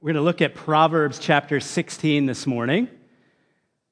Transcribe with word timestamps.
We're 0.00 0.12
going 0.12 0.22
to 0.22 0.22
look 0.22 0.42
at 0.42 0.54
Proverbs 0.54 1.18
chapter 1.18 1.58
16 1.58 2.26
this 2.26 2.46
morning. 2.46 2.86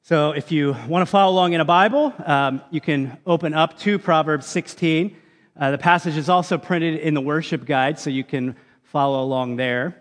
So, 0.03 0.31
if 0.31 0.53
you 0.53 0.77
want 0.87 1.03
to 1.03 1.07
follow 1.11 1.33
along 1.33 1.55
in 1.55 1.61
a 1.61 1.65
Bible, 1.65 2.15
um, 2.25 2.63
you 2.71 2.81
can 2.81 3.19
open 3.27 3.55
up 3.55 3.77
to 3.81 3.99
Proverbs 3.99 4.47
16. 4.47 5.17
Uh, 5.59 5.73
the 5.73 5.79
passage 5.79 6.17
is 6.17 6.29
also 6.29 6.59
printed 6.59 7.01
in 7.01 7.15
the 7.15 7.21
worship 7.21 7.65
guide, 7.65 7.99
so 7.99 8.09
you 8.09 8.23
can 8.23 8.55
follow 8.85 9.21
along 9.21 9.57
there. 9.57 10.01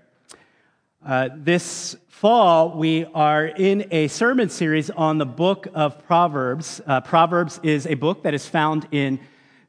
Uh, 1.04 1.30
this 1.36 1.96
fall, 2.08 2.78
we 2.78 3.06
are 3.16 3.48
in 3.48 3.88
a 3.90 4.08
sermon 4.08 4.50
series 4.50 4.92
on 4.92 5.18
the 5.18 5.26
book 5.26 5.66
of 5.74 6.06
Proverbs. 6.06 6.82
Uh, 6.86 7.02
Proverbs 7.02 7.60
is 7.64 7.88
a 7.88 7.96
book 7.96 8.22
that 8.22 8.36
is 8.36 8.48
found 8.48 8.88
in 8.92 9.20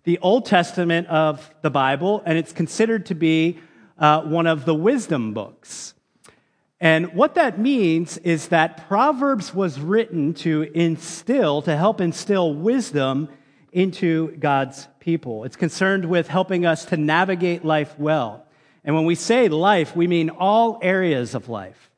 the 0.04 0.18
Old 0.18 0.44
Testament 0.44 1.06
of 1.06 1.50
the 1.62 1.70
Bible, 1.70 2.22
and 2.26 2.36
it's 2.36 2.52
considered 2.52 3.06
to 3.06 3.14
be 3.14 3.58
uh, 3.98 4.20
one 4.20 4.46
of 4.46 4.66
the 4.66 4.74
wisdom 4.74 5.32
books. 5.32 5.94
And 6.80 7.14
what 7.14 7.34
that 7.36 7.58
means 7.58 8.18
is 8.18 8.48
that 8.48 8.86
Proverbs 8.88 9.54
was 9.54 9.80
written 9.80 10.34
to 10.34 10.62
instill, 10.74 11.62
to 11.62 11.76
help 11.76 12.00
instill 12.00 12.54
wisdom 12.54 13.28
into 13.72 14.36
God's 14.36 14.88
people. 15.00 15.44
It's 15.44 15.56
concerned 15.56 16.06
with 16.06 16.28
helping 16.28 16.66
us 16.66 16.86
to 16.86 16.96
navigate 16.96 17.64
life 17.64 17.98
well. 17.98 18.46
And 18.84 18.94
when 18.94 19.04
we 19.04 19.14
say 19.14 19.48
life, 19.48 19.96
we 19.96 20.06
mean 20.06 20.30
all 20.30 20.78
areas 20.82 21.34
of 21.34 21.48
life. 21.48 21.90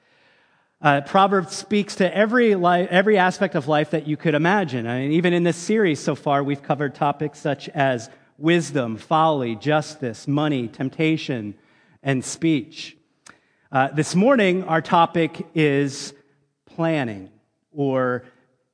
Uh, 0.80 1.01
Proverbs 1.01 1.56
speaks 1.56 1.96
to 1.96 2.16
every, 2.16 2.54
life, 2.54 2.88
every 2.90 3.18
aspect 3.18 3.56
of 3.56 3.66
life 3.66 3.90
that 3.90 4.06
you 4.06 4.16
could 4.16 4.34
imagine. 4.34 4.87
I 4.87 5.01
mean, 5.01 5.12
even 5.12 5.32
in 5.32 5.42
this 5.42 5.56
series 5.56 5.98
so 5.98 6.15
far, 6.15 6.45
we've 6.45 6.62
covered 6.62 6.95
topics 6.95 7.40
such 7.40 7.68
as 7.70 8.10
wisdom, 8.38 8.96
folly, 8.96 9.56
justice, 9.56 10.29
money, 10.29 10.68
temptation, 10.68 11.56
and 12.02 12.24
speech. 12.24 12.98
Uh, 13.70 13.88
this 13.88 14.14
morning, 14.14 14.64
our 14.64 14.80
topic 14.80 15.46
is 15.54 16.14
planning 16.64 17.28
or 17.70 18.24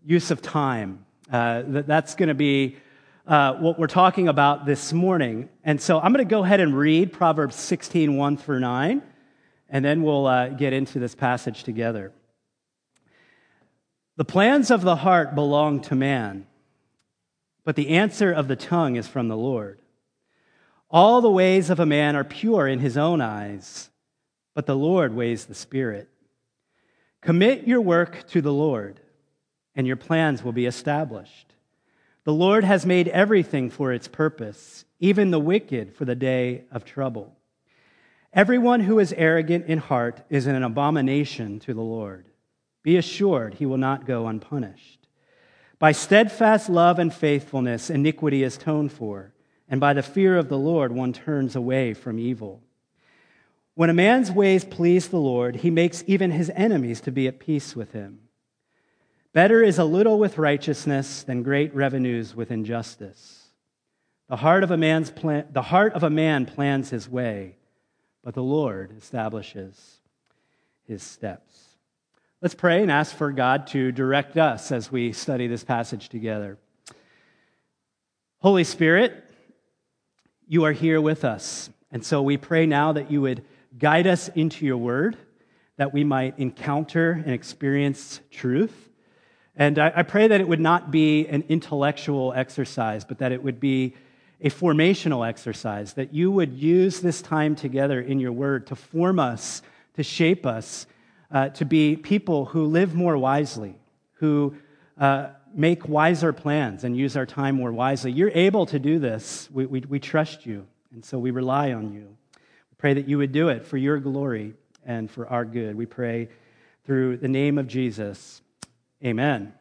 use 0.04 0.30
of 0.30 0.40
time. 0.40 1.04
Uh, 1.32 1.64
that's 1.66 2.14
going 2.14 2.28
to 2.28 2.34
be 2.34 2.76
uh, 3.26 3.54
what 3.54 3.76
we're 3.76 3.88
talking 3.88 4.28
about 4.28 4.66
this 4.66 4.92
morning. 4.92 5.48
And 5.64 5.80
so 5.80 5.98
I'm 5.98 6.12
going 6.12 6.24
to 6.24 6.30
go 6.30 6.44
ahead 6.44 6.60
and 6.60 6.78
read 6.78 7.12
Proverbs 7.12 7.56
16, 7.56 8.16
1 8.16 8.36
through 8.36 8.60
9, 8.60 9.02
and 9.68 9.84
then 9.84 10.04
we'll 10.04 10.28
uh, 10.28 10.50
get 10.50 10.72
into 10.72 11.00
this 11.00 11.16
passage 11.16 11.64
together. 11.64 12.12
The 14.16 14.24
plans 14.24 14.70
of 14.70 14.82
the 14.82 14.94
heart 14.94 15.34
belong 15.34 15.80
to 15.82 15.96
man, 15.96 16.46
but 17.64 17.74
the 17.74 17.88
answer 17.88 18.30
of 18.30 18.46
the 18.46 18.54
tongue 18.54 18.94
is 18.94 19.08
from 19.08 19.26
the 19.26 19.36
Lord. 19.36 19.80
All 20.88 21.20
the 21.20 21.28
ways 21.28 21.68
of 21.68 21.80
a 21.80 21.86
man 21.86 22.14
are 22.14 22.22
pure 22.22 22.68
in 22.68 22.78
his 22.78 22.96
own 22.96 23.20
eyes 23.20 23.90
but 24.54 24.66
the 24.66 24.76
Lord 24.76 25.14
weighs 25.14 25.46
the 25.46 25.54
Spirit. 25.54 26.08
Commit 27.20 27.66
your 27.66 27.80
work 27.80 28.26
to 28.28 28.40
the 28.40 28.52
Lord, 28.52 29.00
and 29.74 29.86
your 29.86 29.96
plans 29.96 30.42
will 30.42 30.52
be 30.52 30.66
established. 30.66 31.54
The 32.24 32.32
Lord 32.32 32.64
has 32.64 32.86
made 32.86 33.08
everything 33.08 33.68
for 33.68 33.92
its 33.92 34.08
purpose, 34.08 34.84
even 35.00 35.30
the 35.30 35.40
wicked 35.40 35.94
for 35.94 36.04
the 36.04 36.14
day 36.14 36.64
of 36.70 36.84
trouble. 36.84 37.36
Everyone 38.32 38.80
who 38.80 38.98
is 38.98 39.12
arrogant 39.12 39.66
in 39.66 39.78
heart 39.78 40.22
is 40.30 40.46
an 40.46 40.62
abomination 40.62 41.60
to 41.60 41.74
the 41.74 41.82
Lord. 41.82 42.26
Be 42.82 42.96
assured 42.96 43.54
he 43.54 43.66
will 43.66 43.78
not 43.78 44.06
go 44.06 44.26
unpunished. 44.26 45.06
By 45.78 45.92
steadfast 45.92 46.68
love 46.68 46.98
and 46.98 47.12
faithfulness, 47.12 47.90
iniquity 47.90 48.42
is 48.42 48.56
atoned 48.56 48.92
for, 48.92 49.32
and 49.68 49.80
by 49.80 49.92
the 49.92 50.02
fear 50.02 50.36
of 50.36 50.48
the 50.48 50.58
Lord, 50.58 50.92
one 50.92 51.12
turns 51.12 51.56
away 51.56 51.94
from 51.94 52.18
evil. 52.18 52.62
When 53.74 53.90
a 53.90 53.94
man's 53.94 54.30
ways 54.30 54.64
please 54.64 55.08
the 55.08 55.18
Lord, 55.18 55.56
he 55.56 55.70
makes 55.70 56.04
even 56.06 56.30
his 56.30 56.50
enemies 56.54 57.00
to 57.02 57.10
be 57.10 57.26
at 57.26 57.40
peace 57.40 57.74
with 57.74 57.92
him. 57.92 58.20
Better 59.32 59.62
is 59.62 59.78
a 59.78 59.84
little 59.84 60.18
with 60.18 60.38
righteousness 60.38 61.24
than 61.24 61.42
great 61.42 61.74
revenues 61.74 62.36
with 62.36 62.52
injustice. 62.52 63.48
The 64.28 64.36
heart 64.36 64.62
of 64.62 64.70
a, 64.70 64.76
man's 64.76 65.10
plan, 65.10 65.48
the 65.50 65.62
heart 65.62 65.92
of 65.94 66.04
a 66.04 66.10
man 66.10 66.46
plans 66.46 66.90
his 66.90 67.08
way, 67.08 67.56
but 68.22 68.34
the 68.34 68.42
Lord 68.44 68.96
establishes 68.96 69.98
his 70.86 71.02
steps. 71.02 71.76
Let's 72.40 72.54
pray 72.54 72.80
and 72.80 72.92
ask 72.92 73.16
for 73.16 73.32
God 73.32 73.66
to 73.68 73.90
direct 73.90 74.36
us 74.36 74.70
as 74.70 74.92
we 74.92 75.12
study 75.12 75.48
this 75.48 75.64
passage 75.64 76.08
together. 76.10 76.58
Holy 78.38 78.64
Spirit, 78.64 79.24
you 80.46 80.64
are 80.64 80.72
here 80.72 81.00
with 81.00 81.24
us. 81.24 81.70
And 81.90 82.04
so 82.04 82.22
we 82.22 82.36
pray 82.36 82.66
now 82.66 82.92
that 82.92 83.10
you 83.10 83.20
would 83.22 83.44
Guide 83.78 84.06
us 84.06 84.28
into 84.28 84.64
your 84.64 84.76
word 84.76 85.16
that 85.76 85.92
we 85.92 86.04
might 86.04 86.38
encounter 86.38 87.12
and 87.12 87.32
experience 87.32 88.20
truth. 88.30 88.90
And 89.56 89.78
I, 89.78 89.92
I, 89.96 90.02
pray 90.02 90.28
that 90.28 90.40
it 90.40 90.46
would 90.46 90.60
not 90.60 90.90
be 90.90 91.26
an 91.26 91.44
intellectual 91.48 92.32
exercise, 92.34 93.04
but 93.04 93.18
that 93.18 93.32
it 93.32 93.42
would 93.42 93.60
be 93.60 93.94
a 94.40 94.50
formational 94.50 95.26
exercise, 95.26 95.94
that 95.94 96.12
you 96.12 96.30
would 96.30 96.52
use 96.52 97.00
this 97.00 97.22
time 97.22 97.54
together 97.56 98.00
in 98.00 98.20
your 98.20 98.32
word 98.32 98.66
to 98.68 98.76
form 98.76 99.18
us, 99.18 99.62
to 99.94 100.02
shape 100.02 100.44
us, 100.44 100.86
uh, 101.30 101.48
to 101.50 101.64
be 101.64 101.96
people 101.96 102.46
who 102.46 102.66
live 102.66 102.94
more 102.94 103.16
wisely, 103.16 103.76
who 104.14 104.54
uh, 104.98 105.28
make 105.54 105.88
wiser 105.88 106.32
plans 106.32 106.84
and 106.84 106.96
use 106.96 107.16
our 107.16 107.26
time 107.26 107.56
more 107.56 107.72
wisely. 107.72 108.12
You're 108.12 108.30
able 108.30 108.66
to 108.66 108.78
do 108.78 108.98
this. 108.98 109.48
We, 109.52 109.66
we, 109.66 109.80
we 109.80 109.98
trust 109.98 110.46
you, 110.46 110.66
and 110.92 111.04
so 111.04 111.18
we 111.18 111.30
rely 111.30 111.72
on 111.72 111.92
you. 111.92 112.16
Pray 112.78 112.94
that 112.94 113.08
you 113.08 113.18
would 113.18 113.32
do 113.32 113.48
it 113.48 113.64
for 113.64 113.76
your 113.76 113.98
glory 113.98 114.54
and 114.84 115.10
for 115.10 115.26
our 115.28 115.44
good. 115.44 115.74
We 115.74 115.86
pray 115.86 116.28
through 116.84 117.18
the 117.18 117.28
name 117.28 117.58
of 117.58 117.66
Jesus. 117.66 118.42
Amen. 119.04 119.52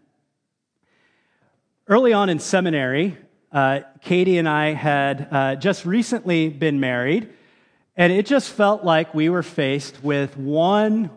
Early 1.88 2.14
on 2.14 2.30
in 2.30 2.40
seminary, 2.40 3.18
uh, 3.52 3.82
Katie 4.02 4.38
and 4.38 4.50
I 4.50 4.74
had 4.74 5.28
uh, 5.32 5.56
just 5.56 5.86
recently 5.86 6.50
been 6.50 6.80
married, 6.80 7.30
and 7.96 8.12
it 8.12 8.26
just 8.26 8.50
felt 8.50 8.84
like 8.84 9.14
we 9.14 9.30
were 9.30 9.44
faced 9.44 10.04
with 10.04 10.36
one 10.36 11.10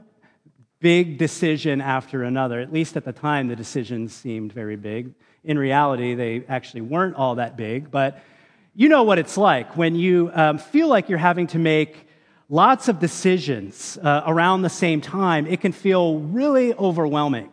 big 0.80 1.18
decision 1.18 1.80
after 1.80 2.22
another. 2.22 2.60
At 2.60 2.72
least 2.72 2.96
at 2.96 3.04
the 3.04 3.12
time, 3.12 3.48
the 3.48 3.56
decisions 3.56 4.12
seemed 4.12 4.52
very 4.52 4.76
big. 4.76 5.14
In 5.44 5.58
reality, 5.58 6.14
they 6.14 6.44
actually 6.48 6.82
weren't 6.82 7.16
all 7.16 7.36
that 7.36 7.56
big, 7.56 7.90
but 7.90 8.22
you 8.78 8.90
know 8.90 9.04
what 9.04 9.18
it's 9.18 9.38
like 9.38 9.74
when 9.74 9.96
you 9.96 10.30
um, 10.34 10.58
feel 10.58 10.86
like 10.86 11.08
you're 11.08 11.16
having 11.16 11.46
to 11.46 11.58
make 11.58 12.06
lots 12.50 12.88
of 12.88 12.98
decisions 12.98 13.96
uh, 14.02 14.22
around 14.26 14.60
the 14.60 14.68
same 14.68 15.00
time. 15.00 15.46
It 15.46 15.62
can 15.62 15.72
feel 15.72 16.18
really 16.18 16.74
overwhelming. 16.74 17.50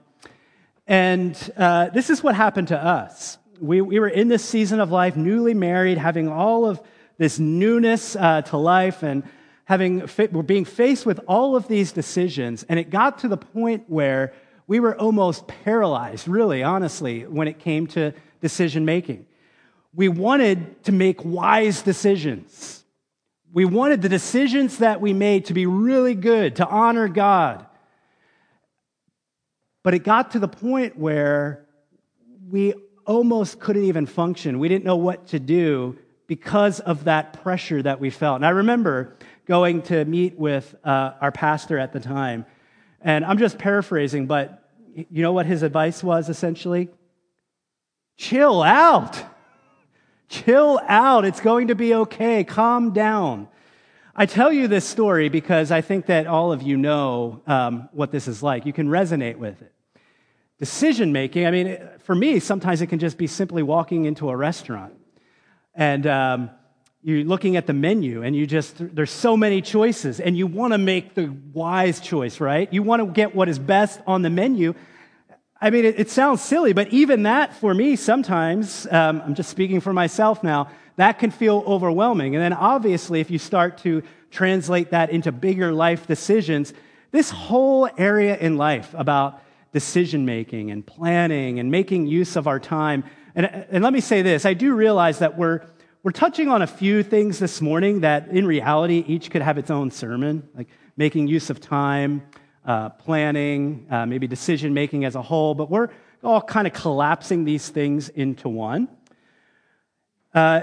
And 0.85 1.37
uh, 1.55 1.91
this 1.91 2.09
is 2.09 2.21
what 2.21 2.35
happened 2.35 2.67
to 2.67 2.77
us. 2.77 3.37
We, 3.61 3.79
we 3.79 3.99
were 3.99 4.09
in 4.09 4.27
this 4.27 4.43
season 4.43 4.81
of 4.81 4.91
life, 4.91 5.15
newly 5.15 5.53
married, 5.53 5.97
having 5.97 6.27
all 6.27 6.65
of 6.65 6.81
this 7.17 7.39
newness 7.39 8.17
uh, 8.17 8.41
to 8.41 8.57
life, 8.57 9.01
and 9.01 9.23
having 9.63 10.09
we're 10.33 10.41
being 10.41 10.65
faced 10.65 11.05
with 11.05 11.21
all 11.25 11.55
of 11.55 11.69
these 11.69 11.93
decisions. 11.93 12.63
And 12.67 12.77
it 12.77 12.89
got 12.89 13.19
to 13.19 13.29
the 13.29 13.37
point 13.37 13.85
where 13.87 14.33
we 14.67 14.81
were 14.81 14.99
almost 14.99 15.47
paralyzed, 15.47 16.27
really, 16.27 16.63
honestly, 16.63 17.21
when 17.21 17.47
it 17.47 17.59
came 17.59 17.87
to 17.87 18.13
decision 18.41 18.83
making 18.83 19.25
we 19.95 20.07
wanted 20.07 20.83
to 20.85 20.91
make 20.91 21.23
wise 21.23 21.81
decisions. 21.81 22.83
We 23.51 23.65
wanted 23.65 24.01
the 24.01 24.09
decisions 24.09 24.79
that 24.79 24.99
we 24.99 25.13
made 25.13 25.45
to 25.45 25.53
be 25.53 25.65
really 25.65 26.15
good, 26.15 26.55
to 26.55 26.67
honor 26.67 27.07
God. 27.07 27.65
But 29.83 29.93
it 29.93 29.99
got 29.99 30.31
to 30.31 30.39
the 30.39 30.47
point 30.47 30.97
where 30.97 31.67
we 32.49 32.73
almost 33.05 33.59
couldn't 33.59 33.83
even 33.83 34.05
function. 34.05 34.59
We 34.59 34.69
didn't 34.69 34.85
know 34.85 34.95
what 34.95 35.27
to 35.27 35.39
do 35.39 35.97
because 36.25 36.79
of 36.79 37.03
that 37.03 37.43
pressure 37.43 37.81
that 37.81 37.99
we 37.99 38.09
felt. 38.09 38.37
And 38.37 38.45
I 38.45 38.49
remember 38.49 39.17
going 39.45 39.81
to 39.83 40.05
meet 40.05 40.39
with 40.39 40.73
uh, 40.83 41.11
our 41.19 41.31
pastor 41.31 41.77
at 41.77 41.91
the 41.93 41.99
time, 41.99 42.45
and 43.01 43.25
I'm 43.25 43.37
just 43.37 43.57
paraphrasing, 43.57 44.25
but 44.25 44.69
you 44.95 45.21
know 45.21 45.33
what 45.33 45.45
his 45.45 45.63
advice 45.63 46.03
was 46.03 46.29
essentially? 46.29 46.89
Chill 48.17 48.63
out. 48.63 49.32
Chill 50.29 50.79
out. 50.87 51.25
It's 51.25 51.41
going 51.41 51.67
to 51.67 51.75
be 51.75 51.93
okay. 51.93 52.43
Calm 52.43 52.91
down. 52.91 53.47
I 54.15 54.25
tell 54.25 54.51
you 54.51 54.67
this 54.67 54.85
story 54.85 55.29
because 55.29 55.71
I 55.71 55.81
think 55.81 56.05
that 56.05 56.27
all 56.27 56.51
of 56.51 56.61
you 56.61 56.77
know 56.77 57.41
um, 57.47 57.89
what 57.91 58.11
this 58.11 58.27
is 58.27 58.43
like. 58.43 58.65
You 58.65 58.73
can 58.73 58.87
resonate 58.87 59.37
with 59.37 59.61
it. 59.61 59.73
Decision 60.59 61.11
making, 61.11 61.47
I 61.47 61.51
mean, 61.51 61.77
for 62.03 62.13
me, 62.13 62.39
sometimes 62.39 62.81
it 62.81 62.87
can 62.87 62.99
just 62.99 63.17
be 63.17 63.27
simply 63.27 63.63
walking 63.63 64.05
into 64.05 64.29
a 64.29 64.35
restaurant 64.35 64.93
and 65.75 66.05
um, 66.05 66.49
you're 67.01 67.23
looking 67.23 67.57
at 67.57 67.67
the 67.67 67.73
menu 67.73 68.23
and 68.23 68.35
you 68.35 68.45
just, 68.45 68.75
there's 68.77 69.11
so 69.11 69.35
many 69.35 69.61
choices 69.61 70.19
and 70.19 70.37
you 70.37 70.47
want 70.47 70.73
to 70.73 70.77
make 70.77 71.15
the 71.15 71.35
wise 71.51 71.99
choice, 71.99 72.39
right? 72.39 72.71
You 72.71 72.83
want 72.83 73.01
to 73.01 73.07
get 73.07 73.35
what 73.35 73.49
is 73.49 73.59
best 73.59 73.99
on 74.05 74.21
the 74.21 74.29
menu. 74.29 74.73
I 75.63 75.69
mean, 75.69 75.85
it, 75.85 75.97
it, 75.97 76.09
sounds 76.09 76.41
silly, 76.41 76.73
but 76.73 76.89
even 76.89 77.23
that 77.23 77.55
for 77.55 77.73
me 77.73 77.95
sometimes, 77.95 78.85
um, 78.91 79.21
I'm 79.25 79.33
just 79.33 79.49
speaking 79.49 79.79
for 79.79 79.93
myself 79.93 80.43
now, 80.43 80.69
that 80.97 81.19
can 81.19 81.31
feel 81.31 81.63
overwhelming. 81.65 82.35
And 82.35 82.43
then 82.43 82.51
obviously, 82.51 83.21
if 83.21 83.31
you 83.31 83.39
start 83.39 83.77
to 83.79 84.03
translate 84.29 84.91
that 84.91 85.09
into 85.09 85.31
bigger 85.31 85.71
life 85.71 86.05
decisions, 86.05 86.73
this 87.11 87.29
whole 87.29 87.89
area 87.97 88.35
in 88.37 88.57
life 88.57 88.93
about 88.93 89.41
decision 89.71 90.25
making 90.25 90.69
and 90.69 90.85
planning 90.85 91.59
and 91.59 91.71
making 91.71 92.07
use 92.07 92.35
of 92.35 92.45
our 92.45 92.59
time. 92.59 93.05
And, 93.33 93.45
and 93.45 93.81
let 93.85 93.93
me 93.93 94.01
say 94.01 94.21
this 94.21 94.45
I 94.45 94.53
do 94.55 94.75
realize 94.75 95.19
that 95.19 95.37
we're, 95.37 95.61
we're 96.03 96.11
touching 96.11 96.49
on 96.49 96.61
a 96.61 96.67
few 96.67 97.03
things 97.03 97.39
this 97.39 97.61
morning 97.61 98.01
that 98.01 98.27
in 98.27 98.45
reality 98.45 99.01
each 99.07 99.31
could 99.31 99.41
have 99.41 99.57
its 99.57 99.71
own 99.71 99.91
sermon, 99.91 100.45
like 100.55 100.67
making 100.97 101.29
use 101.29 101.49
of 101.49 101.61
time, 101.61 102.21
uh, 102.65 102.89
planning, 102.89 103.85
uh, 103.89 104.05
maybe 104.05 104.27
decision 104.27 104.73
making 104.73 105.05
as 105.05 105.15
a 105.15 105.21
whole, 105.21 105.53
but 105.53 105.69
we're 105.69 105.89
all 106.23 106.41
kind 106.41 106.67
of 106.67 106.73
collapsing 106.73 107.43
these 107.43 107.69
things 107.69 108.09
into 108.09 108.47
one. 108.49 108.87
Uh, 110.33 110.61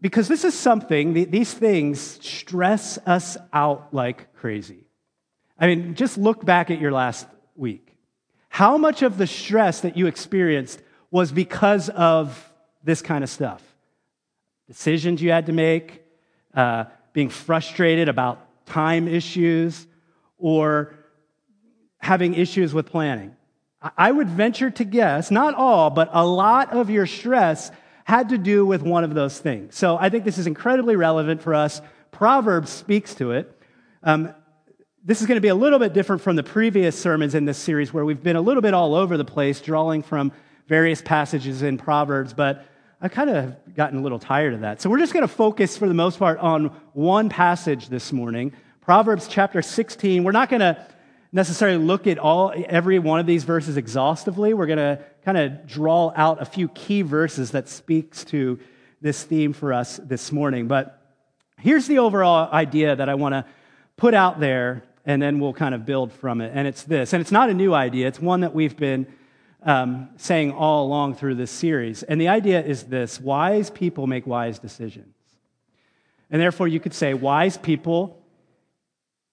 because 0.00 0.28
this 0.28 0.44
is 0.44 0.54
something, 0.54 1.12
these 1.30 1.52
things 1.52 2.00
stress 2.24 2.98
us 3.06 3.36
out 3.52 3.92
like 3.92 4.32
crazy. 4.34 4.84
I 5.58 5.66
mean, 5.66 5.94
just 5.94 6.18
look 6.18 6.44
back 6.44 6.70
at 6.70 6.80
your 6.80 6.92
last 6.92 7.26
week. 7.54 7.96
How 8.48 8.76
much 8.76 9.02
of 9.02 9.18
the 9.18 9.26
stress 9.26 9.80
that 9.80 9.96
you 9.96 10.06
experienced 10.06 10.82
was 11.10 11.32
because 11.32 11.88
of 11.88 12.52
this 12.84 13.02
kind 13.02 13.24
of 13.24 13.30
stuff? 13.30 13.62
Decisions 14.68 15.22
you 15.22 15.30
had 15.30 15.46
to 15.46 15.52
make, 15.52 16.02
uh, 16.54 16.84
being 17.12 17.28
frustrated 17.30 18.08
about 18.08 18.66
time 18.66 19.08
issues, 19.08 19.86
or 20.38 20.94
having 22.06 22.34
issues 22.34 22.72
with 22.72 22.86
planning. 22.86 23.36
I 23.96 24.10
would 24.10 24.28
venture 24.28 24.70
to 24.70 24.84
guess, 24.84 25.30
not 25.30 25.54
all, 25.54 25.90
but 25.90 26.08
a 26.12 26.24
lot 26.24 26.72
of 26.72 26.88
your 26.88 27.06
stress 27.06 27.70
had 28.04 28.30
to 28.30 28.38
do 28.38 28.64
with 28.64 28.82
one 28.82 29.04
of 29.04 29.14
those 29.14 29.38
things. 29.38 29.76
So 29.76 29.98
I 29.98 30.08
think 30.08 30.24
this 30.24 30.38
is 30.38 30.46
incredibly 30.46 30.96
relevant 30.96 31.42
for 31.42 31.52
us. 31.52 31.82
Proverbs 32.12 32.70
speaks 32.70 33.14
to 33.16 33.32
it. 33.32 33.52
Um, 34.02 34.32
this 35.04 35.20
is 35.20 35.26
going 35.26 35.36
to 35.36 35.42
be 35.42 35.48
a 35.48 35.54
little 35.54 35.78
bit 35.78 35.92
different 35.92 36.22
from 36.22 36.36
the 36.36 36.42
previous 36.42 36.98
sermons 36.98 37.34
in 37.34 37.44
this 37.44 37.58
series, 37.58 37.92
where 37.92 38.04
we've 38.04 38.22
been 38.22 38.36
a 38.36 38.40
little 38.40 38.62
bit 38.62 38.72
all 38.72 38.94
over 38.94 39.16
the 39.16 39.24
place, 39.24 39.60
drawing 39.60 40.02
from 40.02 40.32
various 40.68 41.02
passages 41.02 41.62
in 41.62 41.76
Proverbs, 41.76 42.32
but 42.32 42.64
I've 43.00 43.12
kind 43.12 43.30
of 43.30 43.74
gotten 43.74 43.98
a 43.98 44.02
little 44.02 44.18
tired 44.18 44.54
of 44.54 44.60
that. 44.60 44.80
So 44.80 44.88
we're 44.88 44.98
just 44.98 45.12
going 45.12 45.26
to 45.26 45.32
focus, 45.32 45.76
for 45.76 45.86
the 45.86 45.94
most 45.94 46.18
part, 46.18 46.38
on 46.38 46.66
one 46.92 47.28
passage 47.28 47.88
this 47.88 48.12
morning 48.12 48.52
Proverbs 48.80 49.26
chapter 49.28 49.62
16. 49.62 50.22
We're 50.22 50.30
not 50.30 50.48
going 50.48 50.60
to 50.60 50.86
necessarily 51.36 51.76
look 51.76 52.06
at 52.06 52.18
all 52.18 52.52
every 52.66 52.98
one 52.98 53.20
of 53.20 53.26
these 53.26 53.44
verses 53.44 53.76
exhaustively. 53.76 54.54
We're 54.54 54.66
going 54.66 54.78
to 54.78 55.04
kind 55.22 55.36
of 55.36 55.66
draw 55.66 56.10
out 56.16 56.40
a 56.40 56.46
few 56.46 56.66
key 56.68 57.02
verses 57.02 57.50
that 57.50 57.68
speaks 57.68 58.24
to 58.24 58.58
this 59.02 59.22
theme 59.22 59.52
for 59.52 59.74
us 59.74 59.98
this 60.02 60.32
morning. 60.32 60.66
But 60.66 60.98
here's 61.60 61.86
the 61.86 61.98
overall 61.98 62.50
idea 62.50 62.96
that 62.96 63.10
I 63.10 63.16
want 63.16 63.34
to 63.34 63.44
put 63.98 64.14
out 64.14 64.40
there, 64.40 64.82
and 65.04 65.20
then 65.20 65.38
we'll 65.38 65.52
kind 65.52 65.74
of 65.74 65.84
build 65.84 66.10
from 66.10 66.40
it. 66.40 66.52
And 66.54 66.66
it's 66.66 66.84
this, 66.84 67.12
and 67.12 67.20
it's 67.20 67.30
not 67.30 67.50
a 67.50 67.54
new 67.54 67.74
idea. 67.74 68.08
It's 68.08 68.18
one 68.18 68.40
that 68.40 68.54
we've 68.54 68.76
been 68.76 69.06
um, 69.62 70.08
saying 70.16 70.52
all 70.52 70.86
along 70.86 71.16
through 71.16 71.34
this 71.34 71.50
series. 71.50 72.02
And 72.02 72.18
the 72.18 72.28
idea 72.28 72.64
is 72.64 72.84
this: 72.84 73.20
wise 73.20 73.68
people 73.68 74.06
make 74.06 74.26
wise 74.26 74.58
decisions. 74.58 75.14
And 76.30 76.40
therefore, 76.40 76.66
you 76.66 76.80
could 76.80 76.94
say 76.94 77.12
wise 77.12 77.58
people 77.58 78.22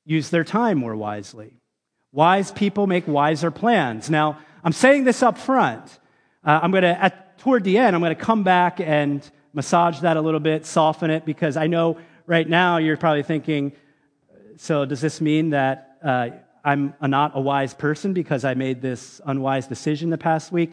use 0.03 0.29
their 0.31 0.44
time 0.44 0.79
more 0.79 0.97
wisely. 0.97 1.53
Wise 2.13 2.51
people 2.51 2.86
make 2.86 3.07
wiser 3.07 3.50
plans. 3.50 4.07
Now, 4.07 4.38
I'm 4.63 4.71
saying 4.71 5.04
this 5.04 5.24
up 5.24 5.36
front. 5.36 5.83
Uh, 6.45 6.60
I'm 6.62 6.69
going 6.69 6.83
to, 6.83 7.12
toward 7.39 7.63
the 7.63 7.80
end, 7.80 7.95
I'm 7.95 8.01
going 8.04 8.15
to 8.15 8.21
come 8.21 8.44
back 8.44 8.80
and 8.80 9.27
massage 9.51 10.00
that 10.01 10.15
a 10.15 10.21
little 10.21 10.39
bit, 10.39 10.68
soften 10.68 11.10
it, 11.10 11.25
because 11.25 11.57
I 11.57 11.65
know 11.65 11.98
right 12.27 12.48
now 12.48 12.77
you're 12.77 12.98
probably 12.98 13.24
thinking, 13.24 13.71
so 14.57 14.86
does 14.86 15.01
this 15.01 15.21
mean 15.21 15.50
that 15.50 15.98
uh, 16.04 16.30
I'm 16.63 16.94
a 17.01 17.07
not 17.07 17.31
a 17.33 17.42
wise 17.42 17.74
person 17.74 18.13
because 18.13 18.45
I 18.45 18.54
made 18.54 18.80
this 18.80 19.19
unwise 19.25 19.65
decision 19.65 20.12
the 20.12 20.18
past 20.19 20.51
week? 20.51 20.71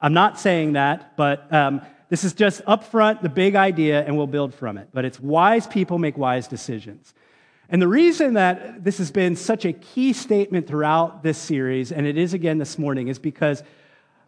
I'm 0.00 0.12
not 0.12 0.40
saying 0.40 0.72
that, 0.72 1.16
but 1.16 1.52
um, 1.54 1.82
this 2.08 2.24
is 2.24 2.32
just 2.32 2.62
up 2.66 2.82
front 2.82 3.22
the 3.22 3.28
big 3.28 3.54
idea, 3.54 4.04
and 4.04 4.16
we'll 4.16 4.26
build 4.26 4.52
from 4.52 4.76
it. 4.76 4.88
But 4.92 5.04
it's 5.04 5.20
wise 5.20 5.68
people 5.68 5.98
make 5.98 6.18
wise 6.18 6.48
decisions. 6.48 7.14
And 7.68 7.80
the 7.80 7.88
reason 7.88 8.34
that 8.34 8.84
this 8.84 8.98
has 8.98 9.10
been 9.10 9.36
such 9.36 9.64
a 9.64 9.72
key 9.72 10.12
statement 10.12 10.66
throughout 10.66 11.22
this 11.22 11.38
series, 11.38 11.92
and 11.92 12.06
it 12.06 12.18
is 12.18 12.34
again 12.34 12.58
this 12.58 12.78
morning, 12.78 13.08
is 13.08 13.18
because 13.18 13.62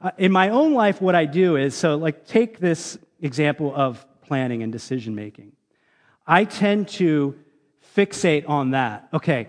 uh, 0.01 0.11
in 0.19 0.33
my 0.33 0.49
own 0.49 0.75
life, 0.75 1.01
what 1.01 1.15
I 1.15 1.27
do 1.27 1.57
is 1.57 1.75
so, 1.75 1.97
like, 1.97 2.27
take 2.27 2.59
this 2.59 2.99
example 3.21 3.73
of 3.75 4.05
planning 4.23 4.63
and 4.63 4.73
decision 4.73 5.15
making. 5.15 5.53
I 6.27 6.45
tend 6.45 6.89
to 6.89 7.39
fixate 7.97 8.49
on 8.49 8.73
that. 8.73 9.09
Okay, 9.13 9.49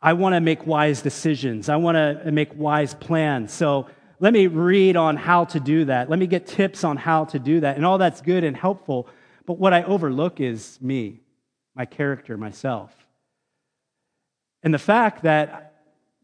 I 0.00 0.12
want 0.12 0.34
to 0.34 0.40
make 0.40 0.66
wise 0.66 1.02
decisions, 1.02 1.68
I 1.68 1.76
want 1.76 1.96
to 1.96 2.30
make 2.30 2.56
wise 2.56 2.94
plans. 2.94 3.52
So, 3.52 3.88
let 4.20 4.32
me 4.32 4.48
read 4.48 4.96
on 4.96 5.16
how 5.16 5.44
to 5.44 5.60
do 5.60 5.84
that. 5.84 6.10
Let 6.10 6.18
me 6.18 6.26
get 6.26 6.46
tips 6.46 6.82
on 6.82 6.96
how 6.96 7.26
to 7.26 7.38
do 7.38 7.60
that. 7.60 7.76
And 7.76 7.86
all 7.86 7.98
that's 7.98 8.20
good 8.20 8.42
and 8.42 8.56
helpful. 8.56 9.08
But 9.46 9.58
what 9.58 9.72
I 9.72 9.84
overlook 9.84 10.40
is 10.40 10.76
me, 10.80 11.20
my 11.76 11.86
character, 11.86 12.36
myself. 12.36 12.97
And 14.62 14.74
the 14.74 14.78
fact 14.78 15.22
that 15.22 15.74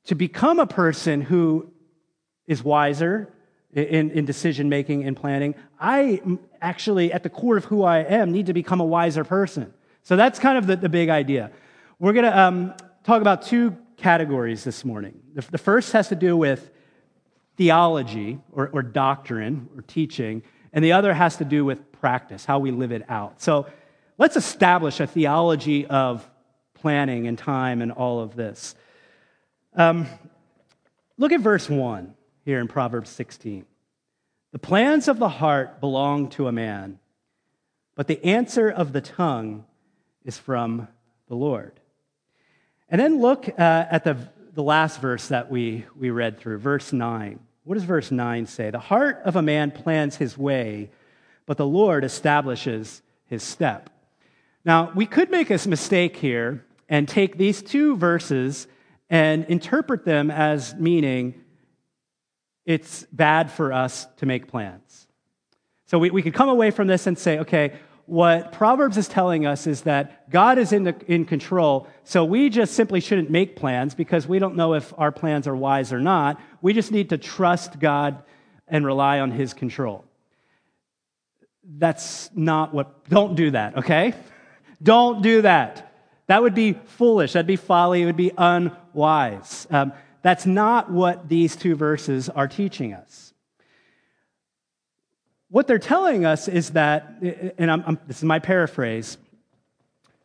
to 0.07 0.15
become 0.15 0.59
a 0.59 0.67
person 0.67 1.21
who 1.23 1.73
is 2.47 2.63
wiser 2.63 3.33
in, 3.73 4.11
in 4.11 4.25
decision 4.25 4.69
making 4.69 5.05
and 5.05 5.17
planning, 5.17 5.55
I 5.81 6.21
actually, 6.61 7.13
at 7.13 7.23
the 7.23 7.31
core 7.31 7.57
of 7.57 7.65
who 7.67 7.83
I 7.83 7.99
am, 7.99 8.33
need 8.33 8.47
to 8.47 8.53
become 8.53 8.81
a 8.81 8.85
wiser 8.85 9.25
person. 9.25 9.73
So 10.03 10.17
that's 10.17 10.39
kind 10.39 10.59
of 10.59 10.67
the, 10.67 10.77
the 10.77 10.89
big 10.89 11.09
idea. 11.09 11.51
We're 11.99 12.13
going 12.13 12.27
to 12.27 12.39
um, 12.39 12.75
talk 13.05 13.21
about 13.21 13.43
two 13.43 13.77
categories 13.97 14.65
this 14.65 14.85
morning. 14.85 15.21
The, 15.35 15.43
the, 15.53 15.59
first 15.59 15.93
has 15.93 16.09
to 16.09 16.17
do 16.17 16.37
with 16.37 16.71
theology 17.57 18.39
or, 18.53 18.69
or 18.69 18.83
doctrine 18.83 19.69
or 19.75 19.83
teaching, 19.83 20.43
and 20.73 20.85
the 20.85 20.93
other 20.93 21.15
has 21.15 21.37
to 21.37 21.45
do 21.45 21.65
with 21.65 21.93
practice, 21.93 22.45
how 22.45 22.59
we 22.59 22.71
live 22.71 22.93
it 22.93 23.09
out. 23.09 23.41
So 23.41 23.67
let's 24.19 24.37
establish 24.37 25.01
a 25.01 25.07
theology 25.07 25.87
of 25.87 26.29
planning 26.85 27.27
and 27.27 27.39
time 27.39 27.81
and 27.81 27.91
all 27.91 28.21
of 28.21 28.37
this. 28.37 28.75
Um, 29.75 30.07
look 31.17 31.33
at 31.33 31.41
verse 31.41 31.67
1 31.67 32.15
here 32.45 32.61
in 32.61 32.69
Proverbs 32.69 33.09
16. 33.09 33.65
The 34.53 34.59
plans 34.59 35.09
of 35.09 35.19
the 35.19 35.31
heart 35.31 35.81
belong 35.81 36.29
to 36.33 36.47
a 36.47 36.53
man, 36.53 36.99
but 37.95 38.07
the 38.07 38.23
answer 38.23 38.69
of 38.69 38.93
the 38.93 39.01
tongue 39.01 39.65
is 40.27 40.37
from 40.37 40.87
the 41.29 41.35
Lord. 41.37 41.73
And 42.91 43.01
then 43.01 43.23
look 43.23 43.49
uh, 43.49 43.53
at 43.57 44.05
the, 44.05 44.19
the 44.53 44.63
last 44.63 45.01
verse 45.01 45.29
that 45.29 45.51
we, 45.51 45.87
we 45.99 46.11
read 46.11 46.39
through, 46.39 46.59
verse 46.59 46.93
9. 46.93 47.41
What 47.63 47.77
does 47.77 47.85
verse 47.85 48.11
9 48.11 48.45
say? 48.45 48.69
The 48.69 48.79
heart 48.79 49.23
of 49.25 49.37
a 49.37 49.43
man 49.43 49.71
plans 49.71 50.17
his 50.17 50.37
way, 50.37 50.91
but 51.47 51.57
the 51.57 51.67
Lord 51.67 52.05
establishes 52.05 53.01
his 53.25 53.43
step. 53.43 53.89
Now, 54.67 54.93
we 54.95 55.07
could 55.07 55.31
make 55.31 55.49
a 55.49 55.59
mistake 55.67 56.17
here 56.17 56.63
and 56.89 57.09
take 57.09 57.39
these 57.39 57.63
two 57.63 57.97
verses 57.97 58.67
and 59.11 59.45
interpret 59.47 60.05
them 60.05 60.31
as 60.31 60.75
meaning 60.75 61.35
it's 62.65 63.05
bad 63.13 63.51
for 63.51 63.73
us 63.73 64.07
to 64.17 64.27
make 64.27 64.49
plans. 64.49 65.07
So 65.87 65.99
we, 65.99 66.11
we 66.11 66.23
could 66.23 66.35
come 66.35 66.49
away 66.49 66.71
from 66.71 66.87
this 66.87 67.07
and 67.07 67.19
say, 67.19 67.39
okay, 67.41 67.75
what 68.07 68.53
Proverbs 68.53 68.97
is 68.97 69.09
telling 69.09 69.47
us 69.47 69.67
is 69.67 69.83
that 69.83 70.31
God 70.31 70.59
is 70.59 70.73
in, 70.73 70.85
the, 70.85 70.95
in 71.07 71.25
control, 71.25 71.89
so 72.05 72.25
we 72.25 72.51
just 72.51 72.75
simply 72.75 73.01
shouldn't 73.01 73.31
make 73.31 73.57
plans 73.57 73.95
because 73.95 74.27
we 74.27 74.39
don't 74.39 74.57
know 74.57 74.75
if 74.75 74.93
our 74.99 75.13
plans 75.13 75.47
are 75.47 75.57
wise 75.57 75.93
or 75.93 76.01
not. 76.01 76.41
We 76.61 76.73
just 76.75 76.93
need 76.93 77.11
to 77.11 77.19
trust 77.19 77.79
God 77.79 78.23
and 78.69 78.85
rely 78.85 79.21
on 79.21 79.31
His 79.31 79.55
control. 79.55 80.05
That's 81.63 82.31
not 82.35 82.75
what, 82.75 83.09
don't 83.09 83.37
do 83.37 83.53
that, 83.53 83.79
okay? 83.79 84.15
Don't 84.83 85.23
do 85.23 85.41
that. 85.43 85.94
That 86.27 86.43
would 86.43 86.55
be 86.55 86.73
foolish. 86.73 87.33
That'd 87.35 87.47
be 87.47 87.57
folly. 87.57 88.03
It 88.03 88.07
would 88.07 88.17
be 88.17 88.33
unwise. 88.37 89.67
Um, 89.71 89.93
that's 90.23 90.47
not 90.47 90.91
what 90.91 91.29
these 91.29 91.55
two 91.55 91.75
verses 91.75 92.29
are 92.31 92.49
teaching 92.49 92.95
us. 92.95 93.35
What 95.51 95.67
they're 95.67 95.79
telling 95.79 96.25
us 96.25 96.49
is 96.49 96.71
that, 96.71 97.15
and 97.59 97.71
I'm, 97.71 97.85
I'm, 97.87 97.99
this 98.07 98.19
is 98.19 98.25
my 98.25 98.39
paraphrase 98.39 99.19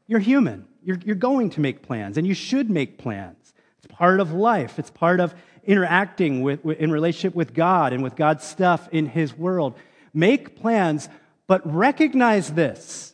you're 0.08 0.20
human. 0.20 0.66
You're, 0.84 0.98
you're 1.06 1.16
going 1.16 1.52
to 1.52 1.62
make 1.62 1.84
plans, 1.84 2.18
and 2.18 2.26
you 2.26 2.34
should 2.34 2.68
make 2.72 2.98
plans. 2.98 3.54
It's 3.78 3.86
part 3.94 4.20
of 4.20 4.32
life, 4.34 4.80
it's 4.80 4.90
part 4.90 5.20
of 5.20 5.36
interacting 5.64 6.42
with, 6.42 6.66
in 6.66 6.92
relationship 6.92 7.36
with 7.36 7.54
God 7.54 7.94
and 7.94 8.02
with 8.02 8.16
God's 8.16 8.44
stuff 8.44 8.90
in 8.92 9.06
His 9.06 9.38
world. 9.38 9.76
Make 10.12 10.60
plans, 10.60 11.10
but 11.46 11.62
recognize 11.72 12.54
this 12.54 13.09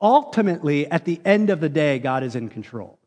ultimately, 0.00 0.90
at 0.90 1.04
the 1.04 1.20
end 1.24 1.50
of 1.50 1.60
the 1.60 1.68
day, 1.68 1.98
God 1.98 2.22
is 2.22 2.34
in 2.34 2.48
control. 2.48 2.98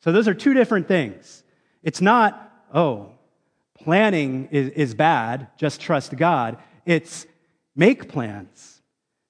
So 0.00 0.12
those 0.12 0.28
are 0.28 0.34
two 0.34 0.54
different 0.54 0.88
things. 0.88 1.44
It's 1.82 2.00
not, 2.00 2.52
oh, 2.72 3.10
planning 3.78 4.48
is, 4.50 4.70
is 4.70 4.94
bad, 4.94 5.48
just 5.56 5.80
trust 5.80 6.16
God. 6.16 6.58
It's 6.84 7.26
make 7.74 8.08
plans. 8.08 8.82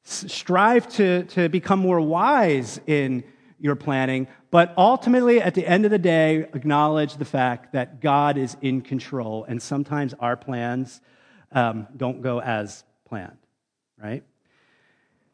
Strive 0.02 0.88
to, 0.94 1.24
to 1.24 1.48
become 1.48 1.78
more 1.78 2.00
wise 2.00 2.80
in 2.86 3.24
your 3.60 3.76
planning, 3.76 4.26
but 4.50 4.74
ultimately, 4.76 5.40
at 5.40 5.54
the 5.54 5.66
end 5.66 5.84
of 5.84 5.90
the 5.90 5.98
day, 5.98 6.48
acknowledge 6.54 7.16
the 7.16 7.24
fact 7.24 7.74
that 7.74 8.00
God 8.00 8.36
is 8.36 8.56
in 8.62 8.80
control, 8.80 9.44
and 9.44 9.62
sometimes 9.62 10.14
our 10.18 10.36
plans 10.36 11.00
um, 11.52 11.86
don't 11.96 12.22
go 12.22 12.40
as 12.40 12.82
planned, 13.06 13.38
right? 14.02 14.24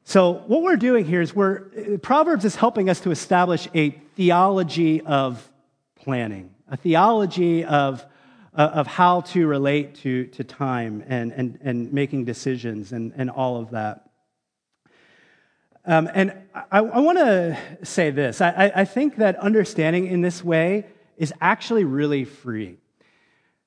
So, 0.08 0.34
what 0.46 0.62
we're 0.62 0.76
doing 0.76 1.04
here 1.04 1.20
is 1.20 1.34
we're, 1.34 1.62
Proverbs 2.00 2.44
is 2.44 2.54
helping 2.54 2.88
us 2.88 3.00
to 3.00 3.10
establish 3.10 3.66
a 3.74 3.90
theology 4.14 5.00
of 5.00 5.50
planning, 5.96 6.54
a 6.68 6.76
theology 6.76 7.64
of, 7.64 8.06
uh, 8.54 8.70
of 8.72 8.86
how 8.86 9.22
to 9.22 9.48
relate 9.48 9.96
to, 9.96 10.26
to 10.26 10.44
time 10.44 11.02
and, 11.08 11.32
and, 11.32 11.58
and 11.60 11.92
making 11.92 12.24
decisions 12.24 12.92
and, 12.92 13.14
and 13.16 13.28
all 13.28 13.56
of 13.56 13.72
that. 13.72 14.08
Um, 15.84 16.08
and 16.14 16.32
I, 16.54 16.78
I 16.78 17.00
want 17.00 17.18
to 17.18 17.58
say 17.82 18.10
this 18.10 18.40
I, 18.40 18.70
I 18.76 18.84
think 18.84 19.16
that 19.16 19.34
understanding 19.40 20.06
in 20.06 20.20
this 20.20 20.44
way 20.44 20.86
is 21.16 21.34
actually 21.40 21.82
really 21.82 22.24
freeing. 22.24 22.78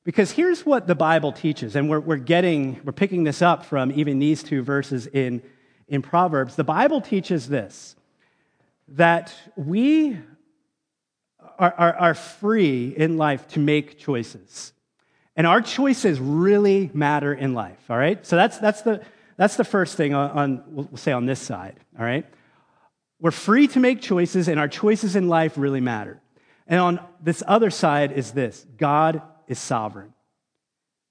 Because 0.05 0.31
here's 0.31 0.65
what 0.65 0.88
the 0.88 0.96
Bible 0.96 1.34
teaches, 1.34 1.75
and 1.75 1.89
we're, 1.89 2.00
we're 2.00 2.15
getting, 2.15 2.79
we're 2.86 2.93
picking 2.93 3.25
this 3.25 3.41
up 3.41 3.65
from 3.65 3.91
even 3.91 4.19
these 4.19 4.41
two 4.41 4.63
verses 4.63 5.05
in, 5.05 5.43
in 5.89 6.01
Proverbs. 6.01 6.55
The 6.55 6.63
Bible 6.63 7.01
teaches 7.01 7.50
this 7.50 7.96
that 8.89 9.34
we 9.55 10.17
are, 11.58 11.74
are, 11.77 11.96
are 11.96 12.13
free 12.13 12.93
in 12.96 13.17
life 13.17 13.48
to 13.50 13.60
make 13.60 14.00
choices. 14.00 14.74
And 15.36 15.46
our 15.46 15.62
choices 15.62 16.19
really 16.19 16.89
matter 16.93 17.34
in 17.34 17.53
life, 17.53 17.79
all 17.89 17.98
right? 17.98 18.25
So 18.25 18.36
that's, 18.36 18.58
that's 18.58 18.81
the, 18.81 19.01
that's 19.38 19.55
the 19.58 19.63
first 19.63 19.96
thing 19.96 20.13
on, 20.13 20.29
on, 20.31 20.63
we'll 20.67 20.98
say 20.98 21.12
on 21.12 21.25
this 21.25 21.39
side, 21.39 21.75
all 21.98 22.05
right? 22.05 22.25
We're 23.22 23.31
free 23.31 23.67
to 23.69 23.79
make 23.79 24.01
choices, 24.01 24.48
and 24.48 24.60
our 24.60 24.67
choices 24.67 25.15
in 25.15 25.27
life 25.27 25.58
really 25.58 25.81
matter. 25.81 26.22
And 26.67 26.79
on 26.79 27.00
this 27.22 27.43
other 27.48 27.69
side 27.69 28.12
is 28.12 28.31
this 28.31 28.65
God 28.77 29.22
is 29.48 29.60
sovereign, 29.60 30.13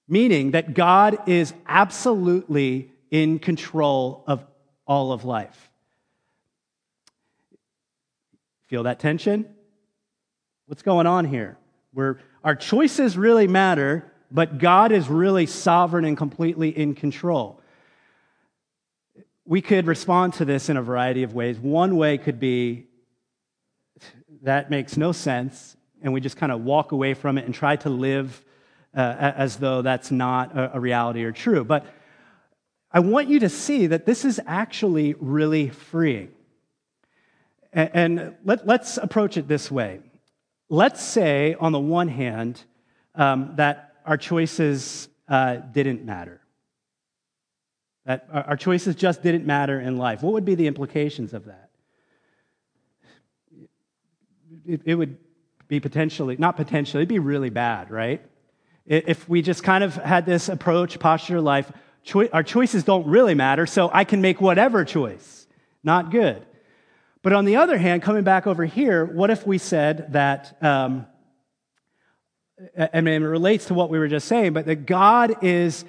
meaning 0.08 0.52
that 0.52 0.74
God 0.74 1.28
is 1.28 1.52
absolutely 1.66 2.90
in 3.10 3.38
control 3.38 4.24
of 4.26 4.44
all 4.88 5.12
of 5.12 5.24
life. 5.24 5.70
Feel 8.66 8.82
that 8.82 8.98
tension? 8.98 9.46
What's 10.66 10.82
going 10.82 11.06
on 11.06 11.24
here? 11.24 11.56
Where 11.92 12.18
our 12.42 12.56
choices 12.56 13.16
really 13.16 13.46
matter, 13.46 14.10
but 14.32 14.58
God 14.58 14.90
is 14.90 15.08
really 15.08 15.46
sovereign 15.46 16.04
and 16.04 16.16
completely 16.16 16.76
in 16.76 16.96
control 16.96 17.62
we 19.48 19.62
could 19.62 19.86
respond 19.86 20.34
to 20.34 20.44
this 20.44 20.68
in 20.68 20.76
a 20.76 20.82
variety 20.82 21.22
of 21.22 21.32
ways. 21.32 21.58
One 21.58 21.96
way 21.96 22.18
could 22.18 22.38
be 22.38 22.84
that 24.42 24.68
makes 24.68 24.98
no 24.98 25.10
sense, 25.10 25.74
and 26.02 26.12
we 26.12 26.20
just 26.20 26.36
kind 26.36 26.52
of 26.52 26.60
walk 26.60 26.92
away 26.92 27.14
from 27.14 27.38
it 27.38 27.46
and 27.46 27.54
try 27.54 27.76
to 27.76 27.88
live 27.88 28.44
uh, 28.94 29.00
as 29.18 29.56
though 29.56 29.80
that's 29.80 30.10
not 30.10 30.50
a, 30.54 30.78
reality 30.78 31.24
or 31.24 31.32
true. 31.32 31.64
But 31.64 31.86
I 32.90 33.00
want 33.00 33.28
you 33.28 33.40
to 33.40 33.48
see 33.48 33.88
that 33.88 34.06
this 34.06 34.24
is 34.24 34.40
actually 34.46 35.14
really 35.18 35.68
freeing. 35.68 36.30
And, 37.72 38.34
let, 38.44 38.68
us 38.68 38.96
approach 38.96 39.36
it 39.36 39.46
this 39.46 39.70
way. 39.70 40.00
Let's 40.68 41.02
say, 41.02 41.54
on 41.60 41.72
the 41.72 41.78
one 41.78 42.08
hand, 42.08 42.62
um, 43.14 43.52
that 43.56 43.94
our 44.06 44.16
choices 44.16 45.08
uh, 45.28 45.56
didn't 45.56 46.04
matter 46.04 46.40
that 48.08 48.26
our 48.32 48.56
choices 48.56 48.94
just 48.94 49.22
didn't 49.22 49.44
matter 49.44 49.78
in 49.78 49.98
life. 49.98 50.22
What 50.22 50.32
would 50.32 50.46
be 50.46 50.54
the 50.54 50.66
implications 50.66 51.34
of 51.34 51.44
that? 51.44 51.68
It, 54.66 54.80
it 54.86 54.94
would 54.94 55.18
be 55.68 55.78
potentially, 55.78 56.34
not 56.38 56.56
potentially, 56.56 57.02
it'd 57.02 57.10
be 57.10 57.18
really 57.18 57.50
bad, 57.50 57.90
right? 57.90 58.22
If 58.86 59.28
we 59.28 59.42
just 59.42 59.62
kind 59.62 59.84
of 59.84 59.94
had 59.94 60.24
this 60.24 60.48
approach, 60.48 60.98
posture 60.98 61.42
life, 61.42 61.70
our 62.32 62.42
choices 62.42 62.84
don't 62.84 63.06
really 63.06 63.34
matter, 63.34 63.66
so 63.66 63.90
I 63.92 64.04
can 64.04 64.20
make 64.20 64.40
whatever 64.40 64.84
choice. 64.84 65.46
Not 65.82 66.10
good. 66.10 66.44
But 67.22 67.32
on 67.32 67.44
the 67.44 67.56
other 67.56 67.78
hand, 67.78 68.02
coming 68.02 68.24
back 68.24 68.46
over 68.46 68.64
here, 68.64 69.04
what 69.04 69.30
if 69.30 69.46
we 69.46 69.58
said 69.58 70.12
that, 70.12 70.56
um, 70.62 71.06
I 72.76 73.00
mean, 73.00 73.22
it 73.22 73.26
relates 73.26 73.66
to 73.66 73.74
what 73.74 73.90
we 73.90 73.98
were 73.98 74.08
just 74.08 74.28
saying, 74.28 74.52
but 74.52 74.66
that 74.66 74.86
God 74.86 75.42
is 75.42 75.84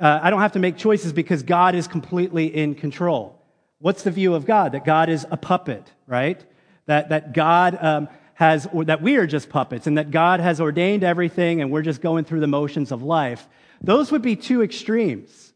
uh, 0.00 0.20
I 0.22 0.30
don't 0.30 0.40
have 0.40 0.52
to 0.52 0.58
make 0.58 0.76
choices 0.76 1.12
because 1.12 1.42
God 1.42 1.74
is 1.74 1.86
completely 1.86 2.46
in 2.46 2.74
control. 2.74 3.40
What's 3.78 4.02
the 4.02 4.10
view 4.10 4.34
of 4.34 4.44
God? 4.44 4.72
That 4.72 4.84
God 4.84 5.08
is 5.08 5.26
a 5.30 5.36
puppet, 5.36 5.86
right? 6.06 6.42
That, 6.86 7.10
that 7.10 7.32
God 7.32 7.78
um, 7.80 8.08
has, 8.34 8.68
that 8.72 9.00
we 9.00 9.16
are 9.16 9.26
just 9.26 9.48
puppets, 9.48 9.86
and 9.86 9.98
that 9.98 10.10
God 10.10 10.40
has 10.40 10.60
ordained 10.60 11.04
everything 11.04 11.60
and 11.60 11.70
we're 11.70 11.82
just 11.82 12.00
going 12.00 12.24
through 12.24 12.40
the 12.40 12.46
motions 12.46 12.92
of 12.92 13.02
life. 13.02 13.46
Those 13.80 14.10
would 14.12 14.22
be 14.22 14.36
two 14.36 14.62
extremes. 14.62 15.52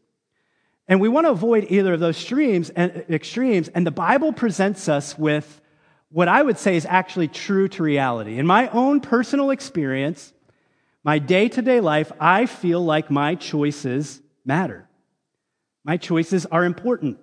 And 0.87 0.99
we 0.99 1.09
want 1.09 1.27
to 1.27 1.31
avoid 1.31 1.67
either 1.69 1.93
of 1.93 1.99
those 1.99 2.17
streams 2.17 2.69
and 2.71 3.05
extremes. 3.09 3.67
And 3.67 3.85
the 3.85 3.91
Bible 3.91 4.33
presents 4.33 4.89
us 4.89 5.17
with 5.17 5.61
what 6.09 6.27
I 6.27 6.41
would 6.41 6.57
say 6.57 6.75
is 6.75 6.85
actually 6.85 7.27
true 7.27 7.67
to 7.67 7.83
reality. 7.83 8.39
In 8.39 8.47
my 8.47 8.69
own 8.69 8.99
personal 8.99 9.51
experience, 9.51 10.33
my 11.03 11.19
day 11.19 11.47
to 11.49 11.61
day 11.61 11.79
life, 11.79 12.11
I 12.19 12.47
feel 12.47 12.83
like 12.83 13.11
my 13.11 13.35
choices 13.35 14.21
matter. 14.43 14.89
My 15.83 15.97
choices 15.97 16.45
are 16.47 16.65
important. 16.65 17.19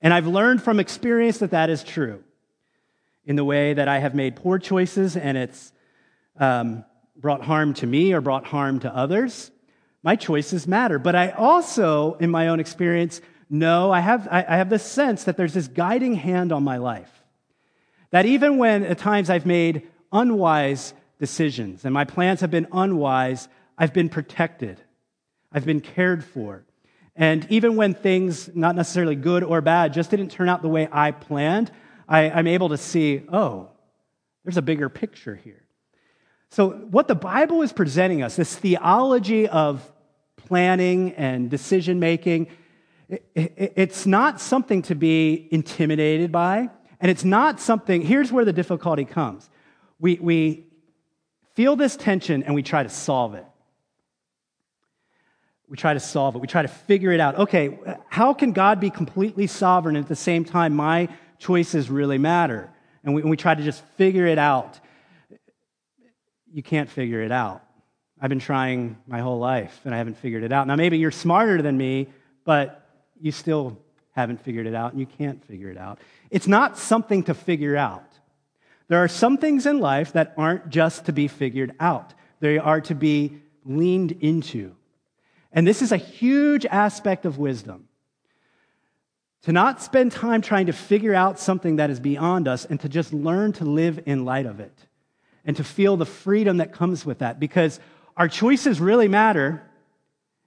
And 0.00 0.14
I've 0.14 0.26
learned 0.26 0.62
from 0.62 0.80
experience 0.80 1.38
that 1.38 1.50
that 1.50 1.70
is 1.70 1.84
true 1.84 2.24
in 3.24 3.36
the 3.36 3.44
way 3.44 3.74
that 3.74 3.88
I 3.88 3.98
have 3.98 4.14
made 4.14 4.36
poor 4.36 4.58
choices 4.58 5.16
and 5.16 5.38
it's 5.38 5.72
um, 6.38 6.84
brought 7.16 7.42
harm 7.42 7.74
to 7.74 7.86
me 7.86 8.12
or 8.12 8.20
brought 8.20 8.44
harm 8.44 8.80
to 8.80 8.94
others. 8.94 9.50
My 10.02 10.16
choices 10.16 10.66
matter. 10.66 10.98
But 10.98 11.14
I 11.14 11.30
also, 11.30 12.14
in 12.14 12.30
my 12.30 12.48
own 12.48 12.58
experience, 12.58 13.20
know 13.48 13.92
I 13.92 14.00
have, 14.00 14.26
I 14.28 14.56
have 14.56 14.70
this 14.70 14.84
sense 14.84 15.24
that 15.24 15.36
there's 15.36 15.54
this 15.54 15.68
guiding 15.68 16.14
hand 16.14 16.52
on 16.52 16.64
my 16.64 16.78
life. 16.78 17.22
That 18.10 18.26
even 18.26 18.58
when 18.58 18.84
at 18.84 18.98
times 18.98 19.30
I've 19.30 19.46
made 19.46 19.88
unwise 20.10 20.94
decisions 21.18 21.84
and 21.84 21.94
my 21.94 22.04
plans 22.04 22.40
have 22.40 22.50
been 22.50 22.66
unwise, 22.72 23.48
I've 23.78 23.92
been 23.92 24.08
protected 24.08 24.82
I've 25.52 25.66
been 25.66 25.80
cared 25.80 26.24
for. 26.24 26.64
And 27.14 27.46
even 27.50 27.76
when 27.76 27.94
things, 27.94 28.54
not 28.54 28.74
necessarily 28.74 29.16
good 29.16 29.44
or 29.44 29.60
bad, 29.60 29.92
just 29.92 30.10
didn't 30.10 30.30
turn 30.30 30.48
out 30.48 30.62
the 30.62 30.68
way 30.68 30.88
I 30.90 31.10
planned, 31.10 31.70
I, 32.12 32.38
am 32.40 32.46
able 32.46 32.68
to 32.68 32.76
see, 32.76 33.22
oh, 33.32 33.70
there's 34.44 34.58
a 34.58 34.62
bigger 34.62 34.90
picture 34.90 35.34
here. 35.34 35.64
So, 36.50 36.70
what 36.70 37.08
the 37.08 37.14
Bible 37.14 37.62
is 37.62 37.72
presenting 37.72 38.22
us, 38.22 38.36
this 38.36 38.54
theology 38.54 39.48
of 39.48 39.90
planning 40.36 41.12
and 41.12 41.50
decision 41.50 41.98
making, 42.00 42.48
it, 43.08 43.24
it, 43.34 43.72
it's 43.76 44.04
not 44.04 44.42
something 44.42 44.82
to 44.82 44.94
be 44.94 45.48
intimidated 45.50 46.30
by. 46.30 46.68
And 47.00 47.10
it's 47.10 47.24
not 47.24 47.58
something, 47.60 48.02
here's 48.02 48.30
where 48.30 48.44
the 48.44 48.52
difficulty 48.52 49.06
comes. 49.06 49.48
We, 49.98 50.18
we 50.20 50.66
feel 51.54 51.76
this 51.76 51.96
tension 51.96 52.42
and 52.42 52.54
we 52.54 52.62
try 52.62 52.82
to 52.82 52.90
solve 52.90 53.34
it 53.34 53.46
we 55.72 55.78
try 55.78 55.94
to 55.94 56.00
solve 56.00 56.36
it. 56.36 56.40
We 56.40 56.48
try 56.48 56.60
to 56.60 56.68
figure 56.68 57.12
it 57.12 57.18
out. 57.18 57.34
Okay, 57.38 57.78
how 58.10 58.34
can 58.34 58.52
God 58.52 58.78
be 58.78 58.90
completely 58.90 59.46
sovereign 59.46 59.96
and 59.96 60.04
at 60.04 60.08
the 60.10 60.14
same 60.14 60.44
time 60.44 60.74
my 60.74 61.08
choices 61.42 61.90
really 61.90 62.18
matter? 62.18 62.70
And 63.04 63.14
we, 63.14 63.22
and 63.22 63.30
we 63.30 63.36
try 63.36 63.54
to 63.54 63.62
just 63.62 63.84
figure 63.96 64.26
it 64.26 64.38
out. 64.38 64.78
You 66.52 66.62
can't 66.62 66.88
figure 66.88 67.20
it 67.20 67.32
out. 67.32 67.62
I've 68.20 68.28
been 68.28 68.38
trying 68.38 68.96
my 69.08 69.20
whole 69.20 69.40
life 69.40 69.80
and 69.84 69.92
I 69.94 69.98
haven't 69.98 70.18
figured 70.18 70.44
it 70.44 70.52
out. 70.52 70.66
Now, 70.68 70.76
maybe 70.76 70.98
you're 70.98 71.10
smarter 71.10 71.60
than 71.60 71.76
me, 71.76 72.08
but 72.44 72.88
you 73.20 73.32
still 73.32 73.76
haven't 74.12 74.40
figured 74.42 74.66
it 74.66 74.74
out 74.74 74.92
and 74.92 75.00
you 75.00 75.06
can't 75.06 75.44
figure 75.44 75.70
it 75.70 75.76
out. 75.76 75.98
It's 76.30 76.46
not 76.46 76.78
something 76.78 77.24
to 77.24 77.34
figure 77.34 77.76
out. 77.76 78.04
There 78.86 79.02
are 79.02 79.08
some 79.08 79.38
things 79.38 79.66
in 79.66 79.80
life 79.80 80.12
that 80.12 80.34
aren't 80.36 80.68
just 80.68 81.06
to 81.06 81.12
be 81.12 81.26
figured 81.26 81.74
out, 81.80 82.14
they 82.40 82.58
are 82.58 82.80
to 82.82 82.94
be 82.94 83.38
leaned 83.64 84.12
into. 84.12 84.74
And 85.52 85.66
this 85.66 85.82
is 85.82 85.92
a 85.92 85.96
huge 85.96 86.64
aspect 86.66 87.26
of 87.26 87.38
wisdom. 87.38 87.88
To 89.42 89.52
not 89.52 89.82
spend 89.82 90.12
time 90.12 90.40
trying 90.40 90.66
to 90.66 90.72
figure 90.72 91.14
out 91.14 91.38
something 91.38 91.76
that 91.76 91.90
is 91.90 91.98
beyond 91.98 92.46
us 92.46 92.64
and 92.64 92.78
to 92.80 92.88
just 92.88 93.12
learn 93.12 93.52
to 93.54 93.64
live 93.64 94.00
in 94.06 94.24
light 94.24 94.46
of 94.46 94.60
it 94.60 94.72
and 95.44 95.56
to 95.56 95.64
feel 95.64 95.96
the 95.96 96.06
freedom 96.06 96.58
that 96.58 96.72
comes 96.72 97.04
with 97.04 97.18
that 97.18 97.40
because 97.40 97.80
our 98.16 98.28
choices 98.28 98.80
really 98.80 99.08
matter. 99.08 99.62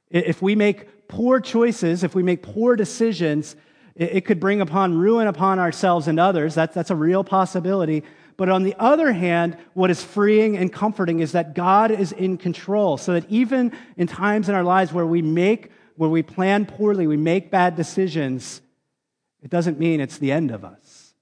If 0.10 0.42
we 0.42 0.56
make 0.56 1.08
poor 1.10 1.42
choices, 1.42 2.04
if 2.04 2.16
we 2.16 2.24
make 2.24 2.42
poor 2.42 2.78
decisions, 2.78 3.58
it 3.96 4.22
could 4.22 4.40
bring 4.40 4.62
upon 4.62 4.98
ruin 4.98 5.28
upon 5.28 5.60
ourselves 5.60 6.08
and 6.08 6.20
others. 6.20 6.56
That's, 6.56 6.74
that's 6.74 6.92
a 6.92 6.96
real 6.96 7.24
possibility. 7.24 8.04
But 8.38 8.50
on 8.50 8.64
the 8.64 8.76
other 8.78 9.12
hand, 9.12 9.58
what 9.74 9.90
is 9.90 10.04
freeing 10.04 10.58
and 10.58 10.72
comforting 10.72 11.20
is 11.20 11.34
that 11.34 11.54
God 11.54 11.92
is 11.92 12.12
in 12.12 12.38
control. 12.38 12.98
So 12.98 13.14
that 13.14 13.30
even 13.30 13.72
in 13.98 14.08
times 14.08 14.48
in 14.48 14.56
our 14.56 14.64
lives 14.64 14.94
where 14.94 15.06
we 15.06 15.22
make, 15.22 15.72
where 15.96 16.10
we 16.10 16.24
plan 16.24 16.66
poorly, 16.66 17.08
we 17.08 17.18
make 17.18 17.50
bad 17.52 17.76
decisions, 17.76 18.62
it 19.46 19.52
doesn't 19.52 19.80
mean 19.80 20.02
it's 20.02 20.18
the 20.18 20.32
end 20.32 20.50
of 20.50 20.66
us. 20.66 21.14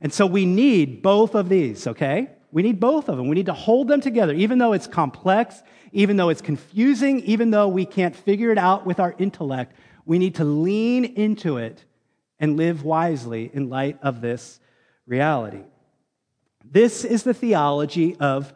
And 0.00 0.10
so 0.12 0.24
we 0.24 0.46
need 0.46 1.02
both 1.02 1.34
of 1.34 1.50
these, 1.50 1.86
okay? 1.86 2.30
We 2.50 2.62
need 2.62 2.80
both 2.80 3.10
of 3.10 3.18
them. 3.18 3.28
We 3.28 3.34
need 3.34 3.46
to 3.46 3.52
hold 3.52 3.86
them 3.86 4.00
together, 4.00 4.32
even 4.32 4.56
though 4.56 4.72
it's 4.72 4.86
complex, 4.86 5.62
even 5.92 6.16
though 6.16 6.30
it's 6.30 6.40
confusing, 6.40 7.20
even 7.20 7.50
though 7.50 7.68
we 7.68 7.84
can't 7.84 8.16
figure 8.16 8.50
it 8.50 8.56
out 8.56 8.86
with 8.86 8.98
our 8.98 9.14
intellect. 9.18 9.76
We 10.06 10.18
need 10.18 10.36
to 10.36 10.44
lean 10.44 11.04
into 11.04 11.58
it 11.58 11.84
and 12.40 12.56
live 12.56 12.82
wisely 12.82 13.50
in 13.52 13.68
light 13.68 13.98
of 14.00 14.22
this 14.22 14.58
reality. 15.06 15.64
This 16.64 17.04
is 17.04 17.24
the 17.24 17.34
theology 17.34 18.16
of 18.16 18.54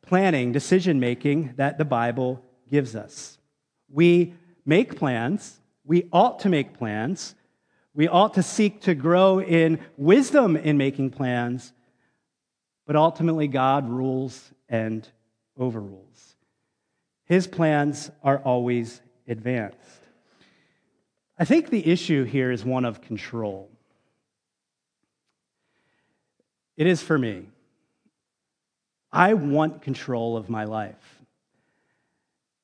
planning, 0.00 0.50
decision 0.50 0.98
making 0.98 1.52
that 1.56 1.76
the 1.76 1.84
Bible 1.84 2.42
gives 2.70 2.96
us. 2.96 3.36
We 3.90 4.32
make 4.64 4.96
plans, 4.96 5.60
we 5.84 6.08
ought 6.10 6.38
to 6.40 6.48
make 6.48 6.78
plans, 6.78 7.34
we 7.94 8.08
ought 8.08 8.34
to 8.34 8.42
seek 8.42 8.82
to 8.82 8.94
grow 8.94 9.40
in 9.40 9.80
wisdom 9.96 10.56
in 10.56 10.78
making 10.78 11.10
plans, 11.10 11.72
but 12.86 12.96
ultimately 12.96 13.48
God 13.48 13.88
rules 13.88 14.52
and 14.68 15.06
overrules. 15.58 16.36
His 17.24 17.46
plans 17.46 18.10
are 18.22 18.38
always 18.38 19.00
advanced. 19.28 19.78
I 21.38 21.44
think 21.44 21.70
the 21.70 21.86
issue 21.86 22.24
here 22.24 22.50
is 22.50 22.64
one 22.64 22.84
of 22.84 23.00
control. 23.00 23.70
It 26.76 26.86
is 26.86 27.02
for 27.02 27.18
me. 27.18 27.46
I 29.12 29.34
want 29.34 29.82
control 29.82 30.36
of 30.36 30.48
my 30.48 30.64
life. 30.64 31.20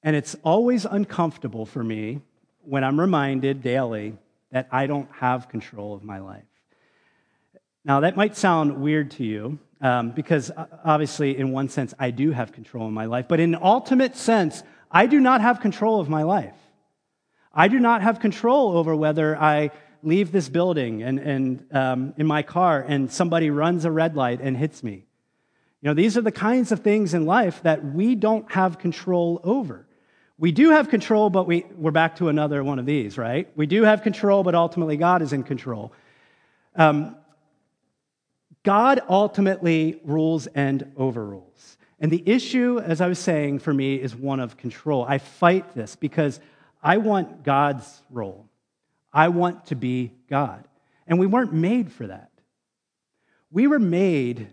And 0.02 0.14
it's 0.14 0.36
always 0.42 0.84
uncomfortable 0.84 1.66
for 1.66 1.82
me 1.82 2.20
when 2.62 2.84
I'm 2.84 3.00
reminded 3.00 3.62
daily 3.62 4.16
that 4.52 4.68
I 4.70 4.86
don't 4.86 5.10
have 5.12 5.48
control 5.48 5.94
of 5.94 6.02
my 6.02 6.18
life. 6.18 6.44
Now, 7.84 8.00
that 8.00 8.16
might 8.16 8.36
sound 8.36 8.80
weird 8.80 9.12
to 9.12 9.24
you 9.24 9.58
um, 9.80 10.10
because 10.10 10.50
uh, 10.50 10.66
obviously, 10.84 11.36
in 11.38 11.52
one 11.52 11.68
sense, 11.68 11.94
I 11.98 12.10
do 12.10 12.32
have 12.32 12.52
control 12.52 12.86
of 12.86 12.92
my 12.92 13.04
life. 13.04 13.26
But 13.28 13.40
in 13.40 13.54
an 13.54 13.60
ultimate 13.62 14.16
sense, 14.16 14.62
I 14.90 15.06
do 15.06 15.20
not 15.20 15.40
have 15.40 15.60
control 15.60 16.00
of 16.00 16.08
my 16.08 16.22
life. 16.22 16.56
I 17.52 17.68
do 17.68 17.78
not 17.78 18.02
have 18.02 18.20
control 18.20 18.76
over 18.76 18.94
whether 18.94 19.36
I 19.36 19.70
leave 20.02 20.30
this 20.30 20.48
building 20.48 21.02
and, 21.02 21.18
and 21.18 21.66
um, 21.74 22.14
in 22.16 22.26
my 22.26 22.42
car 22.42 22.84
and 22.86 23.10
somebody 23.10 23.50
runs 23.50 23.84
a 23.84 23.90
red 23.90 24.14
light 24.14 24.40
and 24.40 24.56
hits 24.56 24.82
me. 24.82 25.06
You 25.80 25.90
know, 25.90 25.94
these 25.94 26.16
are 26.16 26.22
the 26.22 26.32
kinds 26.32 26.72
of 26.72 26.80
things 26.80 27.14
in 27.14 27.26
life 27.26 27.62
that 27.62 27.84
we 27.84 28.14
don't 28.14 28.50
have 28.52 28.78
control 28.78 29.40
over. 29.42 29.86
We 30.38 30.52
do 30.52 30.70
have 30.70 30.88
control, 30.90 31.30
but 31.30 31.46
we, 31.46 31.64
we're 31.76 31.90
back 31.90 32.16
to 32.16 32.28
another 32.28 32.62
one 32.62 32.78
of 32.78 32.86
these, 32.86 33.16
right? 33.16 33.48
We 33.56 33.66
do 33.66 33.84
have 33.84 34.02
control, 34.02 34.42
but 34.42 34.54
ultimately 34.54 34.96
God 34.96 35.22
is 35.22 35.32
in 35.32 35.42
control. 35.42 35.92
Um, 36.74 37.16
God 38.62 39.00
ultimately 39.08 40.00
rules 40.04 40.46
and 40.48 40.92
overrules. 40.96 41.78
And 41.98 42.10
the 42.10 42.22
issue, 42.26 42.78
as 42.78 43.00
I 43.00 43.06
was 43.06 43.18
saying, 43.18 43.60
for 43.60 43.72
me 43.72 43.94
is 43.94 44.14
one 44.14 44.40
of 44.40 44.56
control. 44.56 45.04
I 45.08 45.18
fight 45.18 45.74
this 45.74 45.96
because 45.96 46.40
I 46.82 46.98
want 46.98 47.42
God's 47.42 48.02
role. 48.10 48.48
I 49.12 49.28
want 49.28 49.66
to 49.66 49.74
be 49.74 50.12
God. 50.28 50.68
And 51.06 51.18
we 51.18 51.26
weren't 51.26 51.54
made 51.54 51.90
for 51.90 52.08
that. 52.08 52.30
We 53.50 53.66
were 53.66 53.78
made 53.78 54.48